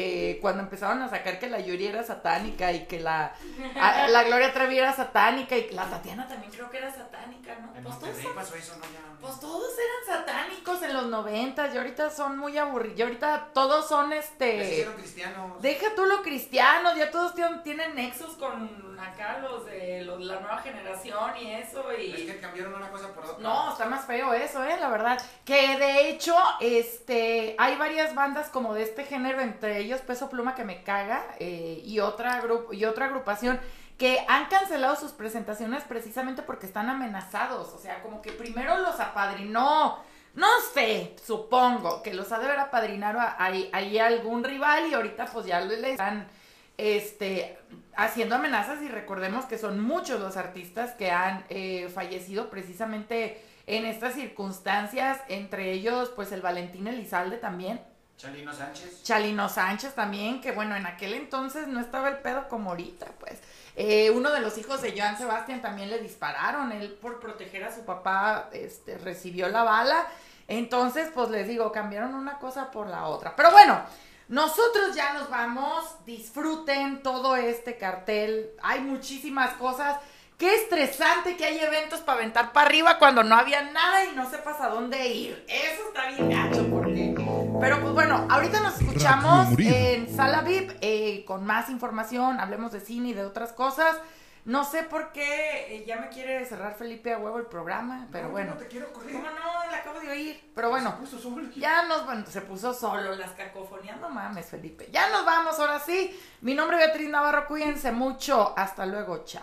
eh, 0.00 0.38
cuando 0.40 0.62
empezaron 0.62 1.02
a 1.02 1.08
sacar 1.08 1.38
que 1.38 1.48
la 1.48 1.58
Yuri 1.60 1.86
era 1.88 2.02
satánica 2.04 2.72
y 2.72 2.86
que 2.86 3.00
la, 3.00 3.32
a- 3.80 4.08
la 4.08 4.22
Gloria 4.24 4.52
Trevi 4.52 4.78
era 4.78 4.92
satánica 4.92 5.56
y 5.56 5.66
que 5.66 5.74
la 5.74 5.86
Tatiana 5.86 6.28
también 6.28 6.52
creo 6.52 6.70
que 6.70 6.78
era 6.78 6.92
satánica, 6.94 7.56
¿no? 7.60 7.74
En 7.76 7.82
Pues 7.82 7.98
todos, 7.98 8.16
pasó 8.34 8.54
eso, 8.54 8.74
¿no? 8.76 8.82
Ya. 8.84 9.00
pues 9.20 9.40
todos 9.40 9.70
eran 9.78 10.24
satánicos 10.24 10.82
en 10.82 10.94
los 10.94 11.06
noventas 11.06 11.74
y 11.74 11.78
ahorita 11.78 12.10
son 12.10 12.38
muy 12.38 12.56
aburridos. 12.58 12.98
Y 12.98 13.02
ahorita 13.02 13.48
todos 13.52 13.88
son 13.88 14.12
este... 14.12 14.86
cristianos. 14.96 15.60
Deja 15.62 15.86
tú 15.96 16.04
lo 16.06 16.22
cristianos, 16.22 16.96
ya 16.96 17.10
todos 17.10 17.34
tienen, 17.34 17.62
tienen 17.62 17.94
nexos 17.94 18.36
con 18.36 18.88
acá 19.00 19.38
los 19.38 19.64
de 19.66 20.02
los- 20.04 20.20
la 20.20 20.40
nueva 20.40 20.58
generación 20.58 21.36
y 21.40 21.52
eso 21.52 21.84
y... 21.96 22.12
Es 22.12 22.32
que 22.32 22.40
cambiaron 22.40 22.74
una 22.74 22.90
cosa 22.90 23.12
por 23.14 23.24
otra. 23.24 23.38
No, 23.42 23.72
está 23.72 23.86
más 23.86 24.04
feo 24.06 24.32
eso, 24.34 24.62
eh, 24.64 24.76
la 24.78 24.88
verdad. 24.88 25.20
Que 25.44 25.78
de 25.78 26.08
hecho, 26.10 26.34
este, 26.60 27.54
hay 27.58 27.76
varias 27.76 28.14
bandas 28.14 28.48
como 28.48 28.74
de 28.74 28.82
este 28.82 29.04
género, 29.04 29.40
entre 29.40 29.78
ellos 29.88 30.00
Peso 30.02 30.30
Pluma 30.30 30.54
que 30.54 30.64
me 30.64 30.82
caga, 30.84 31.24
eh, 31.40 31.82
y 31.84 32.00
otra 32.00 32.42
y 32.72 32.84
otra 32.84 33.06
agrupación 33.06 33.58
que 33.98 34.24
han 34.28 34.46
cancelado 34.46 34.94
sus 34.94 35.10
presentaciones 35.12 35.82
precisamente 35.82 36.42
porque 36.42 36.66
están 36.66 36.88
amenazados. 36.88 37.68
O 37.74 37.78
sea, 37.78 38.00
como 38.02 38.22
que 38.22 38.30
primero 38.32 38.78
los 38.78 39.00
apadrinó. 39.00 39.98
No 40.34 40.46
sé, 40.72 41.16
supongo 41.26 42.02
que 42.04 42.14
los 42.14 42.30
ha 42.30 42.38
de 42.38 42.46
ver 42.46 42.58
apadrinado 42.60 43.18
a- 43.18 43.34
ahí 43.42 43.68
ahí 43.72 43.98
algún 43.98 44.44
rival 44.44 44.86
y 44.88 44.94
ahorita 44.94 45.26
pues 45.26 45.46
ya 45.46 45.60
le 45.60 45.90
están 45.92 46.28
este, 46.76 47.58
haciendo 47.96 48.36
amenazas 48.36 48.80
y 48.82 48.88
recordemos 48.88 49.46
que 49.46 49.58
son 49.58 49.80
muchos 49.80 50.20
los 50.20 50.36
artistas 50.36 50.92
que 50.92 51.10
han 51.10 51.44
eh, 51.48 51.90
fallecido 51.92 52.50
precisamente 52.50 53.42
en 53.66 53.84
estas 53.84 54.14
circunstancias, 54.14 55.18
entre 55.28 55.72
ellos 55.72 56.10
pues 56.14 56.30
el 56.30 56.40
Valentín 56.40 56.86
Elizalde 56.86 57.36
también, 57.36 57.80
Chalino 58.18 58.52
Sánchez. 58.52 59.02
Chalino 59.04 59.48
Sánchez 59.48 59.94
también, 59.94 60.40
que 60.40 60.50
bueno, 60.50 60.74
en 60.74 60.86
aquel 60.86 61.14
entonces 61.14 61.68
no 61.68 61.78
estaba 61.78 62.08
el 62.08 62.18
pedo 62.18 62.48
como 62.48 62.70
ahorita, 62.70 63.06
pues. 63.20 63.38
Eh, 63.76 64.10
uno 64.10 64.32
de 64.32 64.40
los 64.40 64.58
hijos 64.58 64.82
de 64.82 64.92
Joan 64.98 65.16
Sebastián 65.16 65.62
también 65.62 65.88
le 65.88 66.00
dispararon, 66.00 66.72
él 66.72 66.98
por 67.00 67.20
proteger 67.20 67.62
a 67.62 67.72
su 67.72 67.84
papá 67.84 68.50
este, 68.52 68.98
recibió 68.98 69.48
la 69.48 69.62
bala, 69.62 70.04
entonces 70.48 71.10
pues 71.14 71.30
les 71.30 71.46
digo, 71.46 71.70
cambiaron 71.70 72.14
una 72.14 72.38
cosa 72.38 72.72
por 72.72 72.88
la 72.88 73.06
otra. 73.06 73.36
Pero 73.36 73.52
bueno, 73.52 73.80
nosotros 74.26 74.96
ya 74.96 75.12
nos 75.12 75.30
vamos, 75.30 75.84
disfruten 76.04 77.04
todo 77.04 77.36
este 77.36 77.78
cartel, 77.78 78.50
hay 78.62 78.80
muchísimas 78.80 79.54
cosas. 79.54 79.96
Qué 80.38 80.54
estresante 80.54 81.36
que 81.36 81.44
hay 81.44 81.58
eventos 81.58 81.98
para 82.00 82.18
aventar 82.20 82.52
para 82.52 82.68
arriba 82.68 82.96
cuando 83.00 83.24
no 83.24 83.34
había 83.34 83.60
nada 83.72 84.04
y 84.04 84.14
no 84.14 84.30
sepas 84.30 84.60
a 84.60 84.68
dónde 84.68 85.08
ir. 85.08 85.44
Eso 85.48 85.88
está 85.88 86.06
bien 86.10 86.30
gacho 86.30 86.64
porque... 86.70 87.12
Pero 87.60 87.80
pues 87.80 87.92
bueno, 87.92 88.24
ahorita 88.30 88.60
nos 88.60 88.80
escuchamos 88.80 89.48
en 89.58 90.14
Sala 90.14 90.42
VIP 90.42 90.70
eh, 90.80 91.24
con 91.26 91.44
más 91.44 91.68
información, 91.70 92.38
hablemos 92.38 92.70
de 92.70 92.78
cine 92.78 93.08
y 93.08 93.14
de 93.14 93.24
otras 93.24 93.52
cosas. 93.52 93.96
No 94.44 94.64
sé 94.64 94.84
por 94.84 95.10
qué 95.10 95.76
eh, 95.76 95.84
ya 95.86 95.96
me 95.96 96.08
quiere 96.08 96.44
cerrar 96.46 96.76
Felipe 96.76 97.12
a 97.12 97.18
huevo 97.18 97.38
el 97.38 97.46
programa, 97.46 98.06
pero 98.12 98.28
No, 98.28 98.30
bueno. 98.30 98.52
No 98.52 98.58
te 98.58 98.68
quiero 98.68 98.92
correr. 98.92 99.14
¿Cómo 99.14 99.26
no? 99.28 99.70
La 99.72 99.78
acabo 99.78 99.98
de 99.98 100.08
oír. 100.08 100.40
Pero 100.54 100.70
bueno, 100.70 100.92
Se 100.92 100.96
puso 100.98 101.18
solo. 101.18 101.48
ya 101.56 101.82
nos, 101.82 102.06
bueno, 102.06 102.24
se 102.26 102.40
puso 102.42 102.72
solo 102.72 103.16
las 103.16 103.32
cacofonías, 103.32 104.00
no 104.00 104.08
mames, 104.08 104.46
Felipe. 104.46 104.88
Ya 104.92 105.10
nos 105.10 105.24
vamos, 105.26 105.58
ahora 105.58 105.80
sí. 105.80 106.16
Mi 106.42 106.54
nombre 106.54 106.78
es 106.78 106.86
Beatriz 106.86 107.10
Navarro, 107.10 107.46
cuídense 107.48 107.90
mucho. 107.90 108.54
Hasta 108.56 108.86
luego, 108.86 109.24
chao. 109.24 109.42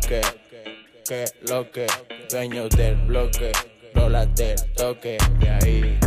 que, 0.00 0.20
que, 1.06 1.24
lo 1.48 1.70
que, 1.70 1.86
dueño 2.30 2.68
del 2.68 2.96
bloque, 2.96 3.52
rólate 3.94 4.52
el 4.52 4.72
toque, 4.74 5.18
de 5.38 5.50
ahí. 5.50 5.98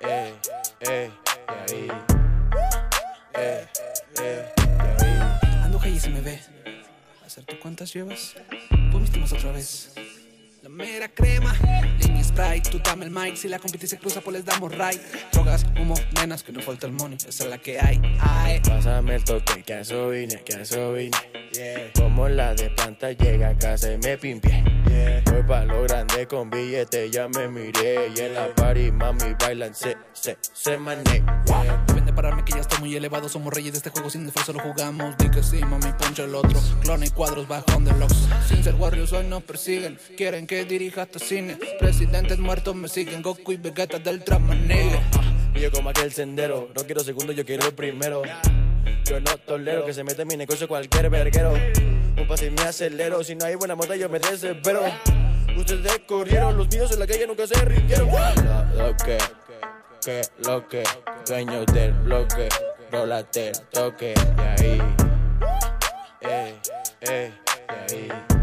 Ey, 0.00 0.34
ey, 0.80 1.10
de 1.46 1.74
ahí. 1.74 1.88
Ey, 3.34 3.66
de 4.16 4.44
ahí. 5.00 5.62
Ando 5.62 5.80
y 5.86 5.98
se 5.98 6.10
me 6.10 6.20
ve. 6.20 6.40
¿Hacer 7.24 7.44
tú 7.44 7.56
cuántas 7.60 7.92
llevas? 7.92 8.34
Tú 8.90 9.00
vestimos 9.00 9.32
otra 9.32 9.52
vez. 9.52 9.94
La 10.62 10.68
mera 10.70 11.08
crema, 11.08 11.54
en 12.00 12.14
mi 12.14 12.24
sprite, 12.24 12.70
tú 12.70 12.80
dame 12.82 13.04
el 13.04 13.10
mic. 13.10 13.36
Si 13.36 13.48
la 13.48 13.58
competencia 13.58 13.98
cruza, 13.98 14.20
pues 14.22 14.36
les 14.36 14.44
damos 14.44 14.72
right. 14.72 15.00
Drogas, 15.32 15.66
humo, 15.78 15.94
nenas, 16.14 16.42
que 16.42 16.52
no 16.52 16.60
falta 16.62 16.86
el 16.86 16.92
money, 16.92 17.18
esa 17.18 17.44
es 17.44 17.50
la 17.50 17.58
que 17.58 17.78
hay. 17.78 18.00
Ay. 18.20 18.60
Pásame 18.66 19.16
el 19.16 19.24
toque, 19.24 19.62
que 19.62 19.74
a 19.74 19.80
eso 19.80 20.08
vine, 20.08 20.42
que 20.42 20.54
a 20.54 20.62
eso 20.62 20.94
vine. 20.94 21.33
Yeah. 21.54 21.92
Como 21.94 22.28
la 22.28 22.52
de 22.52 22.68
planta 22.70 23.12
llega 23.12 23.50
a 23.50 23.56
casa 23.56 23.92
y 23.92 23.98
me 23.98 24.18
pimpié. 24.18 24.64
Yeah. 24.88 25.22
Voy 25.30 25.42
pa' 25.44 25.64
lo 25.64 25.82
grande 25.82 26.26
con 26.26 26.50
billete, 26.50 27.10
ya 27.10 27.28
me 27.28 27.46
miré. 27.46 28.10
Y 28.16 28.20
en 28.20 28.34
la 28.34 28.52
party, 28.54 28.90
mami, 28.90 29.36
bailan, 29.38 29.72
se, 29.72 29.96
se, 30.12 30.36
se 30.52 30.76
mané. 30.78 31.22
Yeah. 31.46 31.84
Deben 31.86 32.06
de 32.06 32.12
pararme 32.12 32.44
que 32.44 32.54
ya 32.54 32.60
estoy 32.60 32.80
muy 32.80 32.96
elevado. 32.96 33.28
Somos 33.28 33.54
reyes 33.54 33.72
de 33.72 33.78
este 33.78 33.90
juego, 33.90 34.10
sin 34.10 34.26
esfuerzo 34.26 34.52
lo 34.52 34.60
jugamos. 34.60 35.16
Di 35.16 35.30
que 35.30 35.44
sí, 35.44 35.58
mami, 35.58 35.92
poncho 35.96 36.24
el 36.24 36.34
otro. 36.34 36.60
Clone 36.82 37.06
y 37.06 37.10
cuadros 37.10 37.46
bajón 37.46 37.84
de 37.84 37.92
locks. 37.92 38.28
Sin 38.48 38.64
ser 38.64 38.74
warriors 38.74 39.12
hoy 39.12 39.24
nos 39.26 39.44
persiguen. 39.44 39.96
Quieren 40.16 40.48
que 40.48 40.64
dirija 40.64 41.02
hasta 41.02 41.20
cine. 41.20 41.56
Presidentes 41.78 42.38
muertos 42.40 42.74
me 42.74 42.88
siguen. 42.88 43.22
Goku 43.22 43.52
y 43.52 43.58
Vegeta 43.58 44.00
del 44.00 44.24
negra. 44.66 45.00
Y 45.54 45.60
yo 45.60 45.70
como 45.70 45.90
aquel 45.90 46.12
sendero, 46.12 46.68
no 46.74 46.82
quiero 46.82 47.04
segundo, 47.04 47.32
yo 47.32 47.44
quiero 47.44 47.64
el 47.64 47.74
primero. 47.74 48.22
Yo 49.04 49.20
no 49.20 49.36
tolero 49.38 49.84
que 49.84 49.92
se 49.92 50.04
meta 50.04 50.22
en 50.22 50.28
mi 50.28 50.36
negocio 50.36 50.66
cualquier 50.66 51.10
verguero. 51.10 51.52
Un 51.52 52.26
paso 52.28 52.46
y 52.46 52.50
me 52.50 52.62
acelero, 52.62 53.22
si 53.22 53.34
no 53.34 53.44
hay 53.44 53.54
buena 53.54 53.74
moda 53.74 53.96
yo 53.96 54.08
me 54.08 54.18
desespero. 54.18 54.82
Ustedes 55.56 56.00
corrieron, 56.06 56.56
los 56.56 56.68
míos 56.68 56.90
en 56.92 57.00
la 57.00 57.06
calle 57.06 57.26
nunca 57.26 57.46
se 57.46 57.54
rindieron. 57.64 58.08
Lo, 58.76 58.96
que, 58.96 59.18
que, 60.04 60.22
lo 60.46 60.68
que, 60.68 60.84
dueño 61.26 61.64
del 61.66 61.92
bloque, 61.92 62.48
rólate 62.90 63.48
el 63.50 63.60
toque, 63.70 64.14
de 64.36 64.42
ahí. 64.42 64.82
Ey, 66.20 66.60
ey, 67.00 67.34
de 67.68 67.94
ahí. 67.94 68.33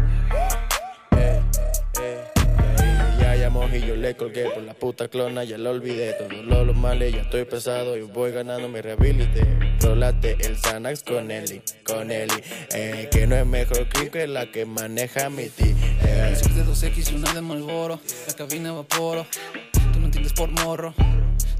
Y 3.52 3.86
yo 3.86 3.96
le 3.96 4.16
colgué 4.16 4.48
por 4.48 4.62
la 4.62 4.72
puta 4.72 5.08
clona, 5.08 5.44
ya 5.44 5.58
lo 5.58 5.70
olvidé. 5.70 6.14
Todos 6.14 6.32
los, 6.32 6.66
los 6.66 6.76
males, 6.76 7.12
ya 7.12 7.20
estoy 7.20 7.44
pesado 7.44 7.98
y 7.98 8.00
voy 8.00 8.32
ganando 8.32 8.66
mi 8.68 8.80
rehabilite. 8.80 9.46
Rólate 9.80 10.38
el 10.40 10.56
Xanax 10.56 11.02
con 11.02 11.30
Eli, 11.30 11.60
con 11.84 12.10
Eli. 12.10 12.42
Eh, 12.74 13.08
que 13.10 13.26
no 13.26 13.36
es 13.36 13.44
mejor 13.44 13.88
que 13.88 14.26
la 14.26 14.50
que 14.50 14.64
maneja 14.64 15.28
mi 15.28 15.48
ti. 15.48 15.74
Eh. 16.02 16.34
De 16.54 16.64
2X 16.64 17.12
y 17.12 17.14
una 17.14 17.32
de 17.34 17.42
Malboro. 17.42 18.00
La 18.26 18.34
cabina 18.34 18.70
evaporo. 18.70 19.26
Tú 19.92 20.00
no 20.00 20.06
entiendes 20.06 20.32
por 20.32 20.50
morro. 20.50 20.94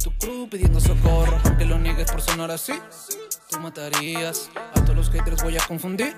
Tu 0.02 0.10
crew 0.16 0.48
pidiendo 0.48 0.80
socorro. 0.80 1.38
Aunque 1.44 1.66
lo 1.66 1.78
niegues 1.78 2.10
por 2.10 2.22
sonar 2.22 2.50
así. 2.50 2.72
Tú 3.50 3.60
matarías. 3.60 4.50
A 4.74 4.82
todos 4.82 4.96
los 4.96 5.10
haters 5.10 5.42
voy 5.42 5.56
a 5.58 5.60
confundir. 5.66 6.16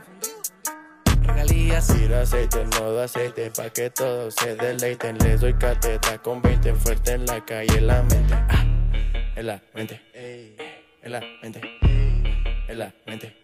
Regalías. 1.44 1.86
Tiro 1.86 2.20
aceite, 2.20 2.64
modo 2.80 3.02
aceite, 3.02 3.50
pa' 3.50 3.70
que 3.70 3.90
todos 3.90 4.34
se 4.34 4.56
deleiten. 4.56 5.18
Les 5.18 5.40
doy 5.40 5.54
cátedra 5.54 6.18
con 6.18 6.40
20 6.40 6.74
fuerte 6.74 7.12
en 7.12 7.26
la 7.26 7.44
calle, 7.44 7.78
en 7.78 7.86
la 7.86 8.02
mente. 8.02 8.34
Ah, 8.34 8.64
en 9.36 9.46
la 9.46 9.62
mente. 9.74 10.00
En 11.02 11.12
la 11.12 11.20
mente. 11.42 11.60
En 12.68 12.78
la 12.78 12.94
mente. 13.06 13.36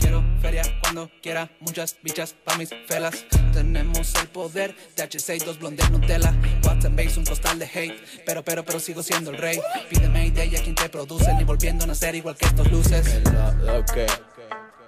Quiero 0.00 0.24
feria 0.40 0.62
cuando 0.82 1.10
quiera, 1.22 1.50
muchas 1.60 1.96
bichas 2.02 2.34
pa' 2.44 2.56
mis 2.56 2.70
felas. 2.86 3.24
Tenemos 3.52 4.14
el 4.14 4.28
poder 4.28 4.74
de 4.96 5.02
H6, 5.02 5.44
dos 5.44 5.58
blondes 5.58 5.90
Nutella. 5.90 6.34
Watts 6.64 6.86
and 6.86 6.96
Base, 6.96 7.18
un 7.18 7.26
costal 7.26 7.58
de 7.58 7.66
hate. 7.66 8.24
Pero, 8.24 8.42
pero, 8.42 8.64
pero 8.64 8.80
sigo 8.80 9.02
siendo 9.02 9.30
el 9.30 9.36
rey. 9.38 9.60
Pídeme 9.90 10.26
idea 10.26 10.44
a 10.44 10.62
quien 10.62 10.74
te 10.74 10.88
produce, 10.88 11.32
ni 11.34 11.44
volviendo 11.44 11.84
a 11.84 11.88
nacer 11.88 12.14
igual 12.14 12.36
que 12.36 12.46
estos 12.46 12.70
luces. 12.70 13.20
Lo, 13.24 13.52
lo 13.52 13.84
que, 13.84 14.06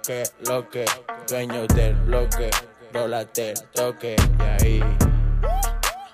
que, 0.05 0.23
lo 0.47 0.69
que, 0.69 0.85
dueño 1.27 1.65
del 1.67 1.95
bloque, 1.95 2.51
rólate 2.93 3.51
el 3.51 3.61
toque, 3.73 4.15
de 4.37 4.45
ahí. 4.45 4.83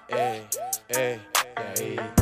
Ey, 0.08 0.48
ey, 0.90 1.22
de 1.56 1.84
ahí. 1.84 2.21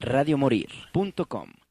radiomorir.com 0.00 1.67